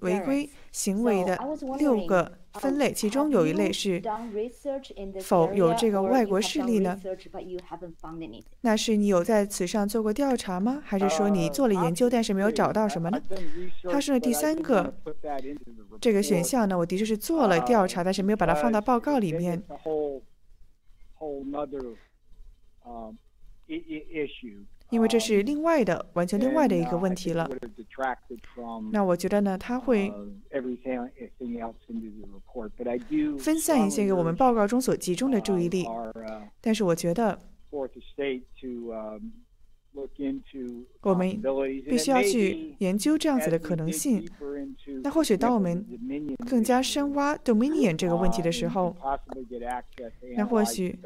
[0.01, 1.39] 违规行为的
[1.79, 4.03] 六个分类，其中有一类是
[5.23, 7.01] 否有这个外国势力呢？
[8.61, 10.83] 那是你有在此上做过调查吗？
[10.85, 13.21] 还是说你做了研究但是没有找到什么呢？
[13.85, 14.95] 他说的第三个
[15.99, 19.63] 这个选项呢，我的确是做了调查，但是没有把它放到报告里面。
[24.91, 27.49] 因为这是另外的完全另外的一个问题了。
[28.93, 30.13] 那我觉得呢他会
[33.39, 35.87] 分散一些给我们报告中所集中的注意力。
[36.61, 37.39] 但是我觉得
[41.03, 41.43] 我们
[41.87, 44.29] 必须要去研究这样子的可能性。
[45.03, 45.85] 那或许当我们
[46.49, 48.97] 更加深挖 dominion 这个问题的时候，
[50.37, 50.99] 那或许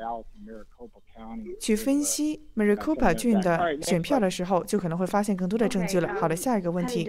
[1.61, 6.15] 去分析 maricopa 郡的选票的时候，就可能会发现更多的证据了。
[6.15, 7.09] 好的，下一个问题。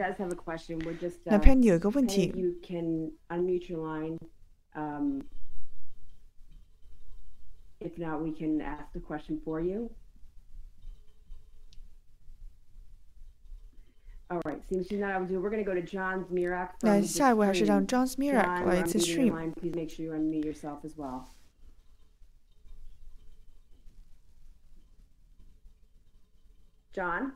[1.24, 2.34] 那 Penny 有一个问题。
[14.28, 14.60] 那 from
[17.04, 17.86] 下一位还是让.
[17.86, 19.32] John Smirak 来 your Stream。
[19.32, 19.54] line.
[19.54, 21.26] Please make sure you unmute yourself as well.
[26.94, 27.34] John?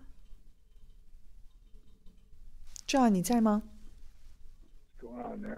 [2.87, 3.61] John，你在吗.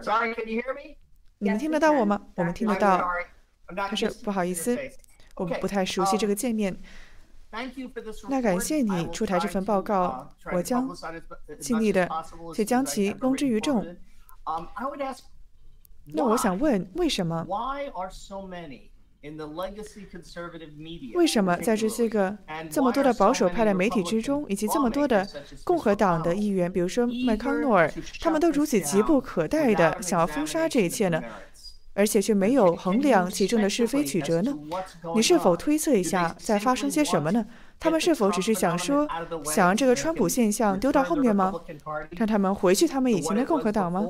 [0.02, 0.96] Sorry, can you hear me?
[1.38, 2.26] 你们听得到我吗？
[2.34, 2.98] 我们听得到。
[2.98, 3.24] sorry.
[3.68, 4.78] I'm not 他说不好意思
[5.36, 6.78] 我 Okay, 不太熟悉这个界面。
[8.28, 10.88] 那感谢你出台这份报告我将
[11.60, 12.08] 尽力的
[12.54, 13.84] 去将其公之于众。
[16.06, 17.46] 那我想问为什么？
[21.14, 22.36] 为什么在这些个
[22.68, 25.24] 这么多的保守派的媒体之中以及这么多的
[25.62, 27.88] 共和党的议员比如说麦康诺尔
[28.20, 31.22] 他们都如此急不可待地想要封杀这一切呢
[31.94, 34.56] 而且却没有衡量其中的是非曲折呢？
[35.14, 37.44] 你是否推测一下在发生些什么呢？
[37.78, 39.06] 他们是否只是想说，
[39.44, 41.52] 想让这个川普现象丢到后面吗？
[42.10, 44.06] 让他们回去他们以前的共和党吗？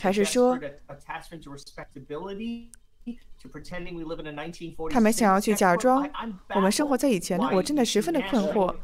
[0.00, 0.58] 还是说，
[4.90, 6.06] 他们想要去假装
[6.54, 8.74] 我们生活在以前呢我真的十分的困惑。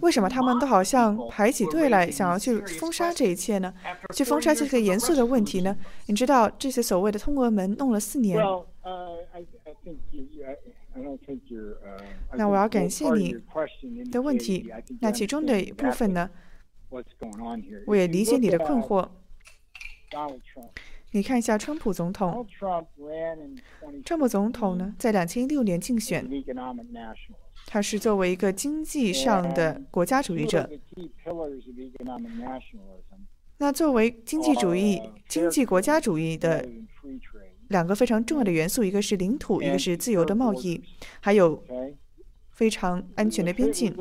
[0.00, 3.72] 为什么他们都好像排起队来想要去封杀这一切呢？
[4.14, 5.76] 去封杀这些严肃的问题呢？
[6.06, 8.38] 你知道这些所谓的通俄门弄了四年。
[12.34, 13.36] 那我要感谢你
[14.10, 16.30] 的问题那其中的一部分呢？
[17.86, 19.08] 我也理解你的困惑。
[21.14, 22.46] 你看一下川普总统，
[24.04, 26.26] 川普总统呢，在两千一六年竞选，
[27.66, 30.68] 他是作为一个经济上的国家主义者。
[33.58, 36.66] 那作为经济主义、经济国家主义的
[37.68, 40.82] 两个非常重要的元素，一个是领土，一个是自由的贸易，
[41.20, 41.62] 还有
[42.52, 43.94] 非常安全的边境。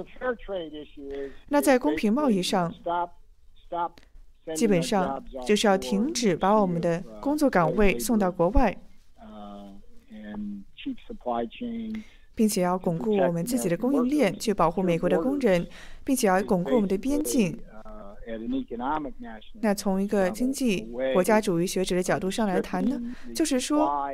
[1.50, 2.74] 那在公平贸易上。
[4.56, 8.76] 基本上就是要停止把我们的 uh, 工作岗位送到国外
[9.20, 9.76] ，uh.
[12.34, 15.68] 并且要巩固我们自己的供应链，去保护美国的工人，
[16.04, 17.56] 并且要巩固我们的边境。
[19.62, 23.00] 那从一个经济国家主义学者的角度上来谈呢，
[23.36, 24.10] 就是说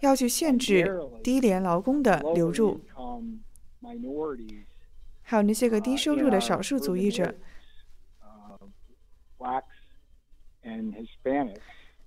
[0.00, 2.80] 要去限制低廉劳工的流入，
[5.22, 7.34] 还有那些个低收入的少数族裔者。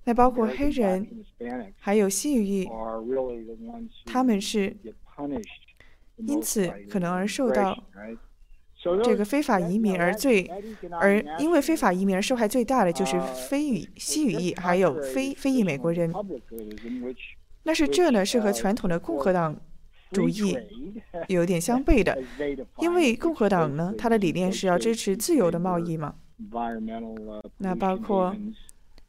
[0.05, 1.07] 那包括黑人，
[1.79, 2.69] 还有西语裔，
[4.05, 4.75] 他们是
[6.17, 7.77] 因此可能而受到
[9.01, 10.45] 这个非法移民而最，
[10.99, 13.19] 而因为非法移民而受害最大的就是
[13.49, 16.13] 非语西语裔，还有非非裔美国人。
[17.63, 19.57] 那是这呢是和传统的共和党
[20.11, 20.57] 主义
[21.29, 22.21] 有点相悖的，
[22.79, 26.15] 因为共和党呢，它的理念是要支持自由的贸易嘛。
[27.57, 28.35] 那包括。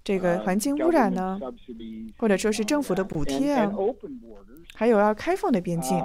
[0.07, 1.41] 这个环境污染呢，
[2.19, 3.73] 或者说是政府的补贴啊，
[4.75, 5.99] 还有要开放的边境，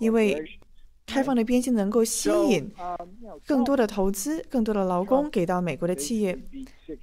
[0.00, 0.44] 因为
[1.06, 2.68] 开放的边境能够吸引
[3.46, 6.36] 更多的投资、更多的劳工给到美国的企业。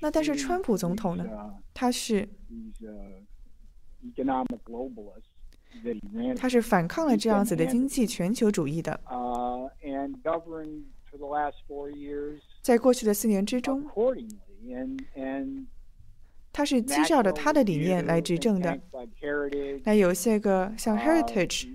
[0.02, 1.24] 那但是川普总统呢，
[1.74, 2.28] 他是。
[6.36, 9.00] 他是反抗了这样子的经济全球主义的。
[12.62, 13.84] 在过去的四年之中，
[16.54, 18.78] 他是依照着他的理念来执政的。
[19.84, 21.70] 那有些个像 Heritage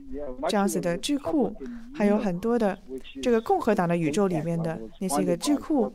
[0.48, 1.54] 这样子的智库，
[1.94, 2.78] 还有很多的
[3.22, 5.92] 这个共和党的宇宙里面的那些个智库，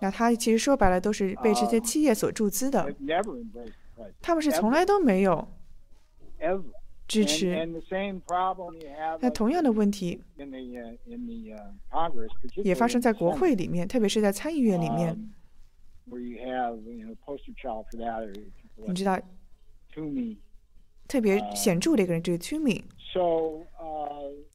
[0.00, 2.92] 那他其实说白了都是被这些企业所注资的。
[4.20, 5.48] 他们是从来都没有。
[7.10, 7.68] 支持。
[9.20, 10.22] 那同样的问题
[12.62, 15.28] 也发生在国会里面，特别是在参议院里面。
[18.86, 19.18] 你知道，
[21.08, 22.84] 特别显著的一个人就是 Toomey。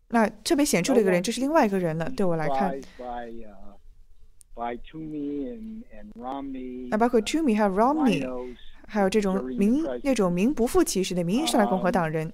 [0.08, 2.80] 那特别显著的一个人就是另外一个人了，对我来看。
[6.90, 8.26] 那包括 Toomey 还有 Romney，
[8.88, 12.32] 还有这种名那种名不副其实的名义上的共和党人。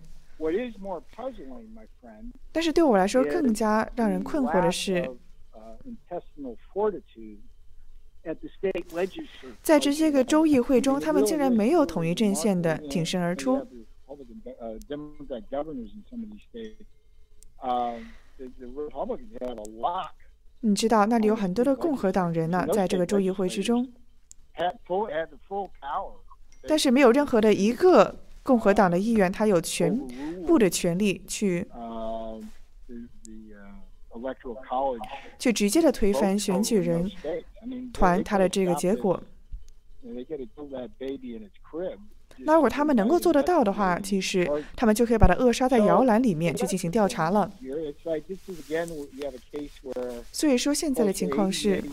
[2.52, 5.08] 但是对我来说，更加让人困惑的是，
[9.62, 13.68] 在这些个州议会中，他们竟然没有统一阵线的挺身而出。
[20.60, 23.92] 你知道，那里有很多的共和党人呢，在这个州议会之中，
[26.68, 28.16] 但是没有任何的一个。
[28.44, 29.96] 共和党的议员，他有全
[30.48, 31.64] 部的权利去，
[35.38, 37.08] 去直接的推翻选举人
[37.94, 39.22] 团他的这个结果。
[42.38, 47.52] 那如果他们能够做得到的话，其实他们就可以把它扼杀在摇篮里面去进行调查了。
[50.32, 51.84] 所以说，现在的情况是。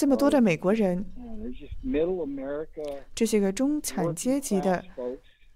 [0.00, 1.04] 这么多的美国人，
[3.14, 4.82] 这些个中产阶级的，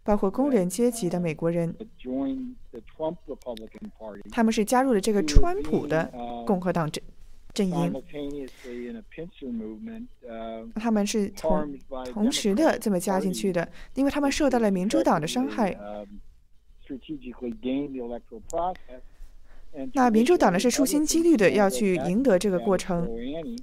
[0.02, 1.74] 包括工人阶级的美国人，
[4.30, 6.12] 他们是加入了这个川普的
[6.46, 7.02] 共和党阵
[7.54, 7.90] 阵营。
[10.74, 15.74] 他们是同同时的这么加进去的，因为他们受到了民主党的伤害。
[19.92, 23.08] 那民主党呢是处心积虑的要去赢得这个过程，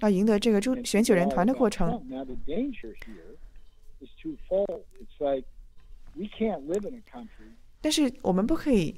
[0.02, 2.02] 要赢得这个中选举人团的过程。
[7.82, 8.96] 但是我们不可以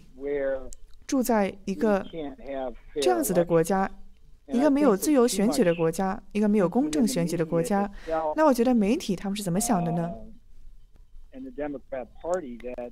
[1.05, 2.05] 住在一个
[2.99, 3.89] 这样子的国家，
[4.47, 7.89] 一个没有自由选举的国家，一个没有公正选举的国家。
[8.35, 10.11] 那我觉得媒体他们是怎么想的呢？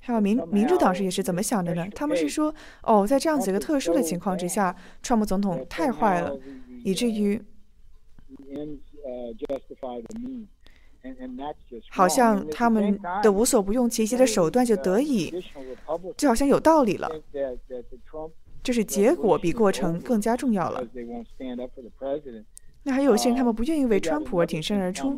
[0.02, 1.88] 还有民民主党是也是怎么想的呢？
[1.94, 6.36] 他们是说，哦，在这样子一个特殊的情况之下，川普总统太坏了，
[6.84, 7.40] 以至于
[11.90, 15.32] 好像他们的无所不用其极的手段就得以，
[16.18, 17.10] 就好像有道理了。
[18.64, 20.88] 就是结果比过程更加重要了。
[22.84, 25.16] 那还有幸，他们不愿意为川普而挺身而出。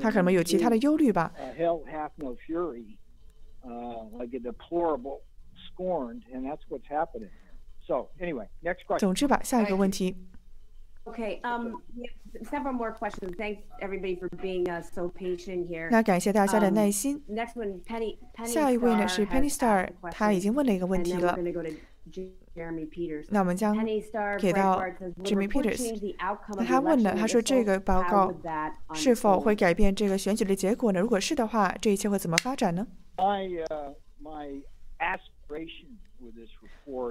[0.00, 1.32] 他可能有其他的忧虑吧？
[8.98, 10.16] 总之吧，下一个问题。
[15.90, 17.22] 那感谢大家的耐心。
[18.44, 19.08] 下一位呢？
[19.08, 21.36] 是 Penny Star，他已经问了一个问题了。
[23.30, 23.74] 那我们将
[24.38, 24.78] 给到
[25.24, 26.14] Jimmy Peters。
[26.56, 28.32] 那他问了，他说这个报告
[28.92, 31.00] 是否会改变这个选举的结果呢？
[31.00, 32.86] 如果是的话，这一切会怎么发展呢？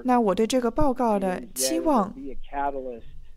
[0.04, 2.14] 那我对这个报告的期望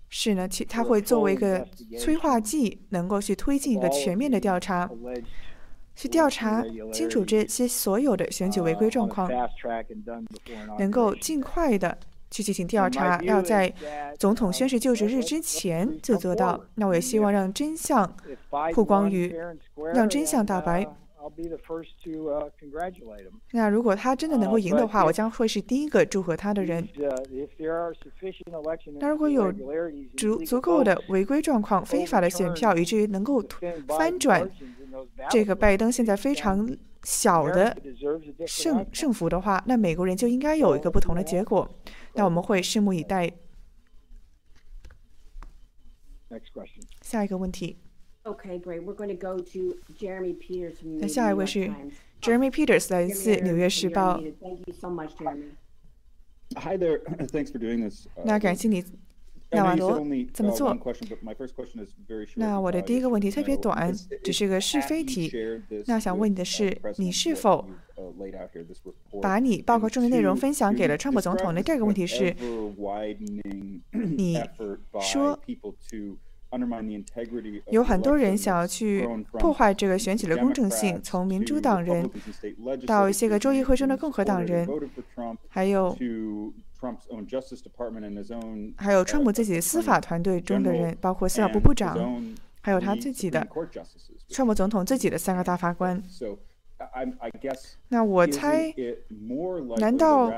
[0.10, 1.68] 是呢，其它会作为一个
[1.99, 4.89] 催化剂，能够去推进一个全面的调查，
[5.96, 9.30] 去调查清楚这些所有的选举违规状况，
[10.78, 11.98] 能够尽快的
[12.30, 13.74] 去进行调查，要在
[14.20, 16.60] 总统宣誓就职日之前就做到。
[16.76, 18.14] 那我也希望让真相
[18.74, 19.34] 曝光于，
[19.93, 20.86] 让真相大白。
[23.52, 26.88] 那如果他真的能够赢的话，我将会是第一个祝贺他的人。
[29.00, 29.52] 那如果有
[30.16, 33.43] 足足够的违规状况、非法的选票，以至于能够
[33.98, 34.48] 翻转
[35.30, 36.70] 这个拜登现在非常
[37.04, 37.76] 小的
[38.48, 41.70] 胜胜负的话，那美国人就应该有一个不同的结果。
[42.14, 43.32] 那我们会拭目以待。
[47.02, 47.78] 下一个问题。
[48.24, 48.84] Okay, great.
[48.84, 51.72] We're going to go to Jeremy Peters from 那下一位是
[52.22, 54.18] Jeremy Peters，来自《纽约时报》。
[54.41, 55.52] Thank you so much, Jeremy.
[56.56, 57.04] Hi there.
[57.28, 58.08] Thanks for doing this.
[58.26, 58.84] 那感谢你，
[59.52, 60.02] 纳瓦罗
[60.34, 60.78] 怎么做。
[62.36, 63.93] 那我的第一个问题特别短，
[64.24, 65.32] 只是个是非题。
[65.88, 67.68] 那想问你的是，你是否
[69.22, 71.54] 把你报告中的内容分享给了川普总统？
[71.54, 72.36] 那第二个问题是，
[73.91, 74.39] 你
[75.00, 75.39] 说。
[77.70, 82.10] 有很多人想要去破坏这个选举的公正性，从民主党人
[82.88, 84.66] 到一些个州议会中的共和党人，
[85.50, 85.93] 还有
[88.78, 91.98] 还有川普自己司法团队中的人，包括司法部部长，
[92.62, 93.48] 还有他自己的
[94.30, 96.02] 川普总统自己的三个大法官。
[97.88, 98.74] 那我猜，
[99.78, 100.30] 难道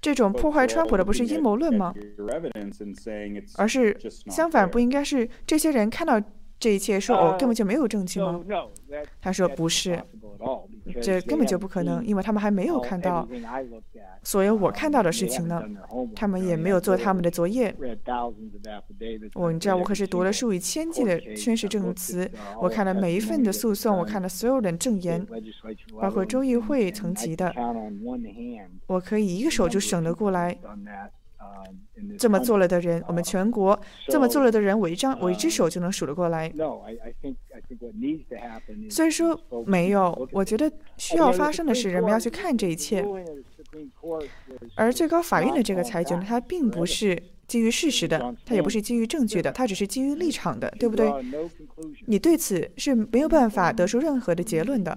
[0.00, 1.94] 这种破坏川普的不是阴谋论吗？
[3.56, 3.96] 而是
[4.26, 6.20] 相反，不应该是这些人看到。
[6.62, 8.40] 这一切说哦，根本就没有证据吗？
[9.20, 10.00] 他说不是，
[11.02, 13.28] 这根本就不可能，因为他们还没有看到
[14.22, 15.60] 所有我看到的事情呢。
[16.14, 17.74] 他们也没有做他们的作业。
[19.34, 25.26] 我你知道，我可是读了数以千计的宣誓证词，我看了每一份的诉讼，我看了所有的证言，
[26.00, 27.52] 包括州议会层级的，
[28.86, 30.56] 我可以一个手就省得过来。
[32.18, 33.78] 这么做了的人，我们全国
[34.08, 36.52] 这么做了的人，我一张我一只手就能数得过来。
[38.90, 43.04] 所以 说没有，我觉得需要发生的是，人们要去看这一切。
[44.74, 51.10] 而最高法院的这个裁决呢，它并不是基于事实的，它也不是基于证据的，它只是基于立场的，对不对？
[52.06, 54.96] 你对此是没有办法得出任何的结论的。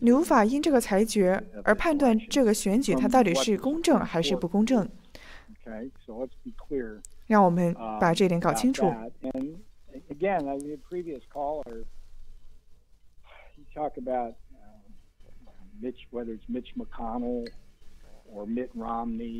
[0.00, 4.88] 你无法因这个裁决而判断这个选举它到底是公正还是不公正。
[7.26, 8.90] 让我们把这点搞清楚。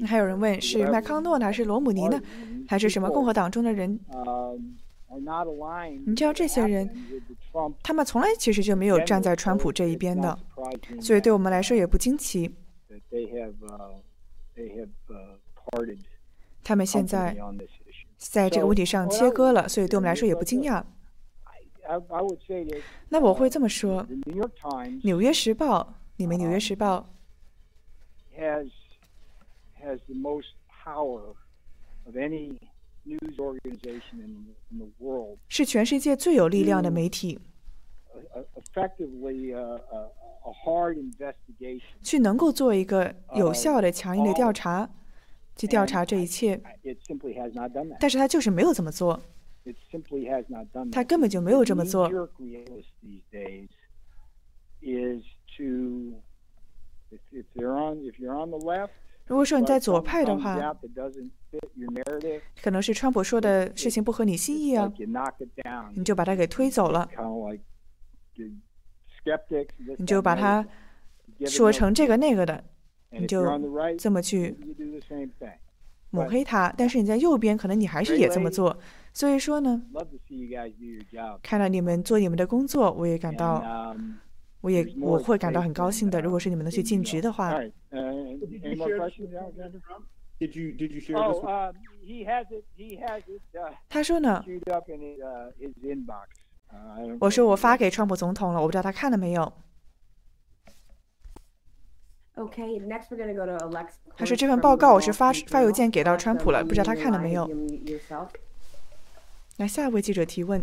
[0.06, 2.20] 还有人问是麦康诺呢，还是罗姆尼呢，
[2.68, 3.98] 还是什么共和党中的人？
[6.06, 6.88] 你知道这些人，
[7.82, 10.38] 他们从来其实就没有站在川普这一边的，
[11.00, 12.54] 所以对我们来说也不惊奇。
[16.62, 17.36] 他们现在
[18.16, 20.82] 在这个问题上切割了，所以对我们来说也不惊讶。
[23.08, 24.04] 那我会这么说：
[25.04, 25.82] 《纽约时报》，
[26.16, 27.06] 你们《纽约时报》
[35.48, 37.38] 是全世界最有力量的媒体，
[42.02, 44.90] 去能够做一个有效的、强硬的调查，
[45.54, 46.60] 去调查这一切。
[48.00, 49.20] 但是他就是没有这么做，
[50.90, 52.10] 他根本就没有这么做。
[59.26, 60.56] 如果说你在左派的话，
[62.62, 64.92] 可能是川普说的事情不合你心意啊，
[65.94, 67.08] 你就把他给推走了，
[69.98, 70.64] 你就把他
[71.46, 72.62] 说成这个那个的，
[73.10, 73.44] 你就
[73.98, 74.56] 这么去
[76.10, 76.72] 抹黑他。
[76.76, 78.78] 但是你在右边，可能你还是也这么做。
[79.12, 79.82] 所以说呢，
[81.42, 83.96] 看到你们做你们的工作，我也感到。
[84.60, 86.20] 我也我会感到很高兴的。
[86.20, 87.58] 如果是你们能去尽职的话。
[93.88, 94.44] 他说呢，
[97.20, 99.50] 我说我发给川普总统了，我不知道他看了没有。
[102.34, 103.92] Okay, next we're gonna go to Alex.
[104.14, 107.48] 他说这份报告我是发发邮件给到川普了，不知道他看了没有。
[109.56, 110.60] 那，下一位记者提问。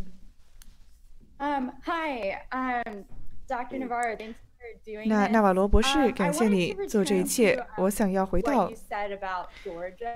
[1.39, 3.05] Um, hi, um,
[3.47, 3.77] Dr.
[3.79, 7.61] Navarro, thanks for doing 那纳瓦罗博士，感谢你做这一切。
[7.77, 8.71] 我想要回到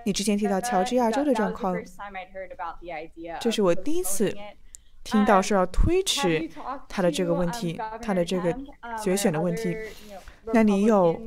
[0.05, 1.75] 你之前提到乔治亚州的状况，
[3.39, 4.33] 这是我第一次
[5.03, 6.49] 听到说要推迟
[6.87, 8.55] 他的这个问题，他的这个
[9.03, 9.75] 决选的问题。
[10.53, 11.21] 那你有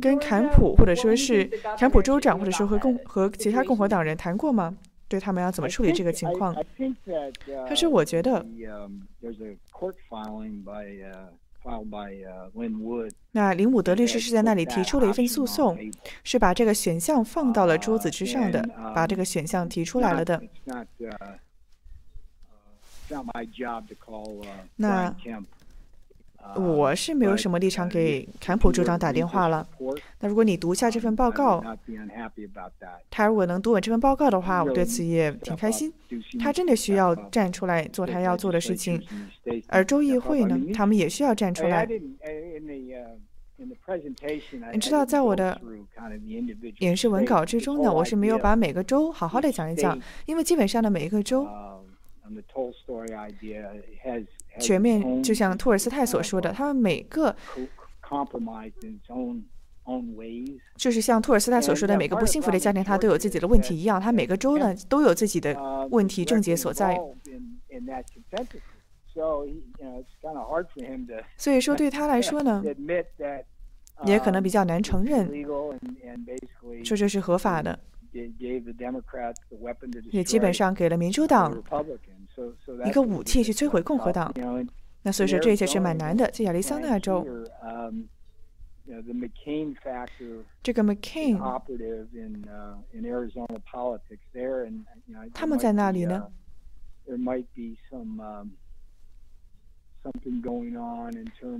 [0.00, 1.44] 跟坎普或者说是
[1.76, 4.76] 坎普州长，或者说和共和其他共和党人谈过吗？
[5.08, 6.56] 对他们要怎么处理这个情况？
[7.68, 8.46] 他说：“我觉得，
[13.32, 15.78] 那林伍德律师是在那里提出了一份诉讼，
[16.24, 18.62] 是把这个选项放到了桌子之上的，
[18.94, 20.42] 把这个选项提出来了的。
[24.76, 25.14] 那。”
[26.56, 29.66] 我是没有什么立场给坎普州长打电话了。
[30.20, 31.64] 那如果你读一下这份报告，
[33.10, 35.92] 他如果能读我这份报告的话，我对此也挺开心。
[36.38, 39.02] 他真的需要站出来做他要做的事情，
[39.68, 41.88] 而州议会呢，他们也需要站出来。
[44.72, 45.60] 你知道，在我的
[46.80, 51.46] 演示文稿之中呢，我是没有把每个州好好的讲一讲，因为基本上的每一个州。
[54.58, 57.34] 全面，就像托尔斯泰所说的，他们每个
[60.76, 65.56] 就是像托尔斯泰所说的，每个不幸福的家庭，他都有自己的问题一样，他每个州呢都有自己的
[65.90, 66.98] 问题症结所在。
[71.36, 72.62] 所以说，对他来说呢，
[74.04, 75.28] 也可能比较难承认，
[76.84, 77.78] 说这是合法的，
[80.10, 81.62] 也基本上给了民主党。
[82.86, 84.32] 一个武器去摧毁共和党，
[85.02, 86.30] 那所以说这一切是蛮难的。
[86.30, 87.26] 在亚利桑那州，
[90.62, 91.38] 这个 McCain，
[95.32, 96.26] 他们在那里呢？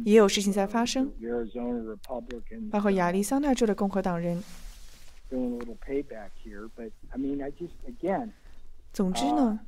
[0.05, 1.13] 也有事情在发生，
[2.71, 4.43] 包括亚利桑那州的共和党人。
[8.93, 9.59] 总之呢，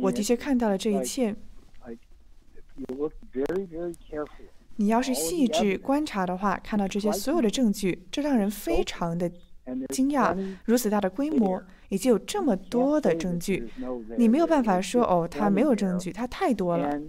[0.00, 1.34] 我的确看到了这一切。
[4.76, 9.30] 你要是细致观察的话，看到这些所有的证据，这让人非常的
[9.88, 10.36] 惊讶。
[10.64, 13.70] 如此大的规模，以及有这么多的证据，
[14.16, 17.00] 你没有办法说哦，他没有证据，他太多了。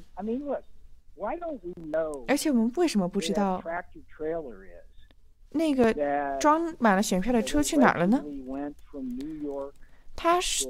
[2.28, 3.64] 而且我们为什么不知道？
[5.54, 5.94] 那个
[6.40, 8.24] 装满了选票的车去哪儿了呢？
[10.16, 10.70] 他是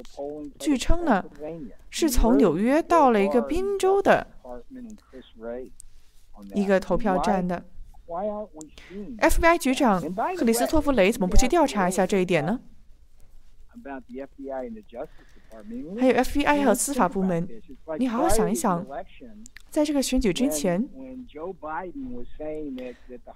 [0.58, 1.24] 据称呢，
[1.90, 4.26] 是从纽约到了一个宾州的
[6.54, 7.64] 一个投票站的。
[8.06, 10.02] FBI 局长
[10.36, 12.60] 克里斯托弗雷怎么不去调查一下这一点呢？
[15.98, 17.48] 还有 FBI 和司法部门，
[17.98, 18.86] 你好好想一想。
[19.74, 20.88] 在这个选举之前，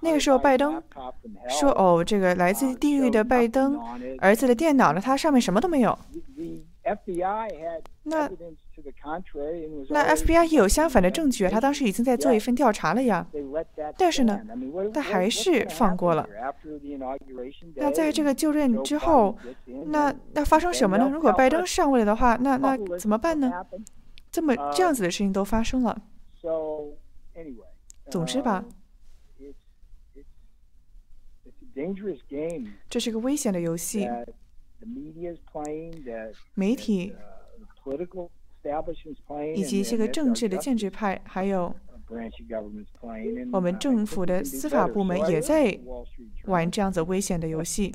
[0.00, 0.80] 那个时候拜登
[1.48, 3.76] 说：“哦，这个来自地狱的拜登
[4.20, 5.98] 儿子的电脑呢，它上面什么都没有。”
[8.04, 8.30] 那
[9.90, 13.26] 那 FBI 也有相反的证据啊，他当时已经在做一份调查了呀。
[13.96, 14.40] 但是呢，
[14.94, 16.24] 他还是放过了。
[17.74, 19.36] 那在这个就任之后，
[19.86, 21.10] 那那发生什么呢？
[21.12, 23.52] 如果拜登上位的话，那那怎么办呢？
[24.30, 26.00] 这么这样子的事情都发生了。
[28.10, 28.64] 总之吧，
[32.88, 34.08] 这是个危险的游戏。
[36.54, 37.12] 媒体
[39.54, 41.74] 以及一些个政治的建制派，还有
[43.52, 45.78] 我们政府的司法部门，也在
[46.44, 47.92] 玩这样子危险的游戏。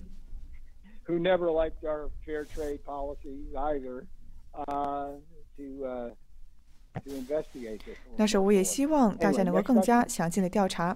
[8.16, 10.96] 但是我也希望大家能够更加详尽的调查。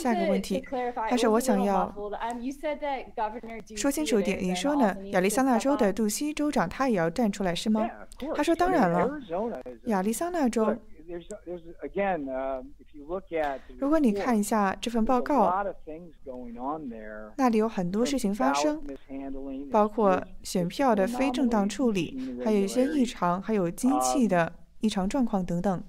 [0.00, 0.62] 下一个问题，
[1.10, 1.92] 但是我想要
[3.76, 4.96] 说清楚一点，你说呢？
[5.12, 7.88] 亚利桑那州的杜西州长他也要站出来是吗？
[8.34, 9.10] 他说当然了，
[9.86, 10.76] 亚利桑那州。
[13.78, 15.64] 如果你看一下这份报告，
[17.36, 18.82] 那里有很多事情发生，
[19.70, 24.52] 包括选票的非正当处理，还有一些异常，还有机器的。
[24.82, 25.82] 异常状况等等，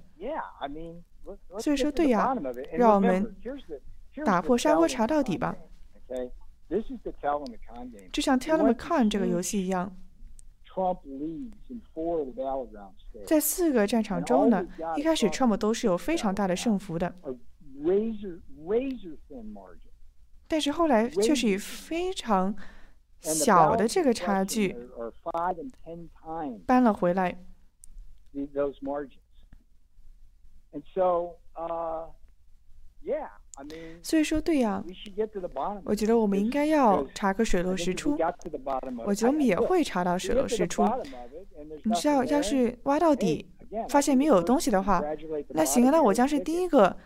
[1.58, 2.32] 所以说对呀，
[2.72, 3.34] 让我们
[4.24, 5.54] 打破砂锅查到底吧。
[8.12, 9.96] 就像 Tell Me Con 这个游戏一样，
[13.26, 14.64] 在四个战场中呢，
[14.96, 17.12] 一开始 Trump 都是有非常大的胜幅的，
[20.46, 22.54] 但是后来却是以非常
[23.20, 24.76] 小的这个差距
[26.64, 27.36] 扳了回来。
[34.02, 34.82] 所以说，对呀，
[35.84, 38.18] 我觉得我们应该要查个水落石出。
[39.04, 40.82] 我觉得我们也会查到水落石出。
[41.84, 43.46] 你知道，要是挖到底，
[43.88, 45.00] 发现没有东西的话，
[45.50, 46.96] 那行啊，那我将是第一个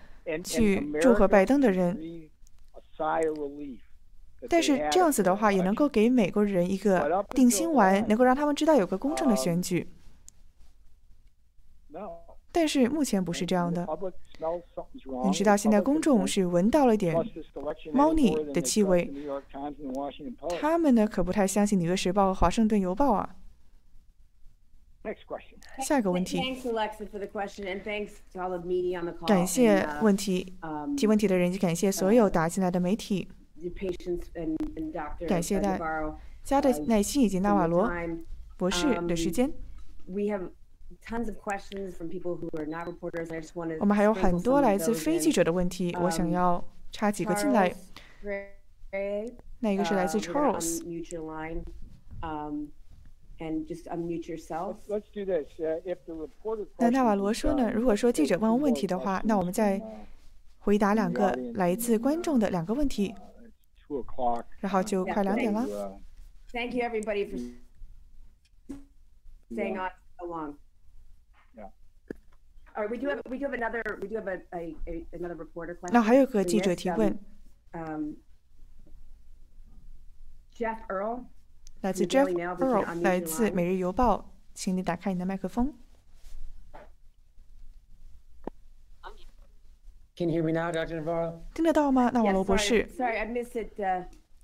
[0.43, 2.31] 去祝贺拜登的人。
[4.49, 9.87] 但是这样子的话，也能够给美国人一个定心丸，能够让他们知道有个公正的选举。
[12.51, 13.87] 但是目前不是这样的。
[15.25, 17.15] 你知道，现在公众是闻到了点
[17.93, 19.13] 猫腻的气味。
[20.59, 23.37] 他们呢，可不太相信《纽约时报》和《华盛顿邮报》啊。
[25.81, 26.39] 下一个问题。
[29.27, 30.57] 感谢问题
[30.97, 33.29] 提问题的人，感谢所有打进来的媒体。
[35.27, 35.79] 感谢大
[36.43, 37.91] 家的耐心以及纳瓦罗
[38.57, 39.51] 博士的时间。
[43.81, 47.75] 我们还有很多来自非记者的问题，我想要插几个进来。
[49.61, 50.83] 那一个是来自 Charles。
[56.79, 57.71] 那纳瓦罗说呢？
[57.73, 59.81] 如果说记者问问题的话，那我们再
[60.59, 63.15] 回答两个来自观众的两个问题，
[64.61, 65.67] 然后就快两点了。
[75.93, 77.19] 那还有个记者提问
[80.53, 81.25] ，Jeff Earl，
[81.81, 84.19] 来自 Jeff Earl，来自《每日邮报》，
[84.55, 85.75] 请你打开你的麦克风
[90.17, 91.39] can hear me now dr navarro。
[91.55, 92.11] 听得到吗？
[92.13, 92.89] 那瓦罗博士。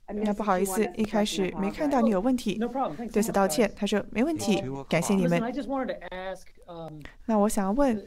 [0.07, 2.61] 那不好意思，一开始没看到你有问题，
[3.13, 3.71] 对此道歉。
[3.75, 5.41] 他说没问题，感谢你们。
[7.27, 8.07] 那我想要问，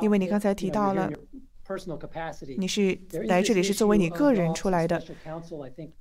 [0.00, 1.10] 因为你刚才提到了，
[2.56, 5.02] 你是来这里是作为你个人出来的。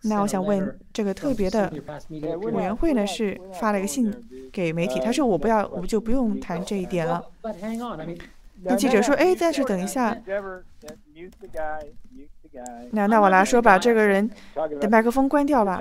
[0.04, 1.72] 那我想问，这个特别的
[2.10, 4.14] 委员会呢是发了一个信
[4.52, 7.24] 给媒体，他说我不要，我们就不用谈这一点了。
[8.62, 10.18] 那记者说，哎，但是等一下。
[12.92, 14.30] 那那我来说，把这个人
[14.80, 15.80] 的麦克风关掉吧。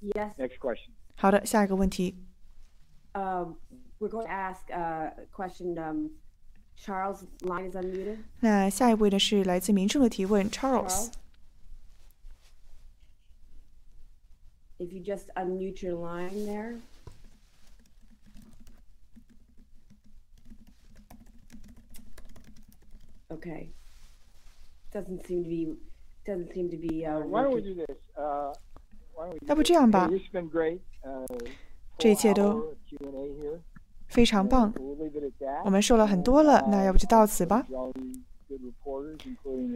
[0.00, 0.36] Yes.
[0.36, 0.90] Next question.
[1.16, 2.14] 好的，下一个问题。
[3.14, 3.54] Uh,
[3.98, 5.74] we're going to ask a question.
[5.78, 6.10] Um,
[6.76, 8.18] Charles, line is unmuted.
[8.40, 11.10] 那下一位呢是来自民众的提问，Charles。
[14.78, 16.80] If you just unmute your line there.
[23.28, 23.72] Okay.
[24.92, 25.76] Doesn't seem to be.
[26.24, 27.04] Doesn't seem to be.
[27.04, 27.96] Uh, Why don't we do this?
[28.16, 28.52] Uh,
[29.46, 30.10] 要不这样吧，
[31.96, 32.76] 这一切都
[34.08, 34.70] 非常棒，
[35.64, 37.66] 我们说了很多了，那要不就到此吧。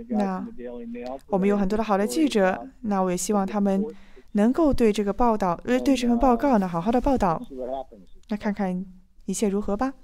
[0.08, 0.46] 那
[1.28, 3.82] 我们有很多的好的记者，那我也希望他们
[4.32, 7.40] 能够对这个报道，呃，对这份报告呢好好的报道。
[8.28, 8.84] 那看看
[9.24, 9.94] 一切如何吧。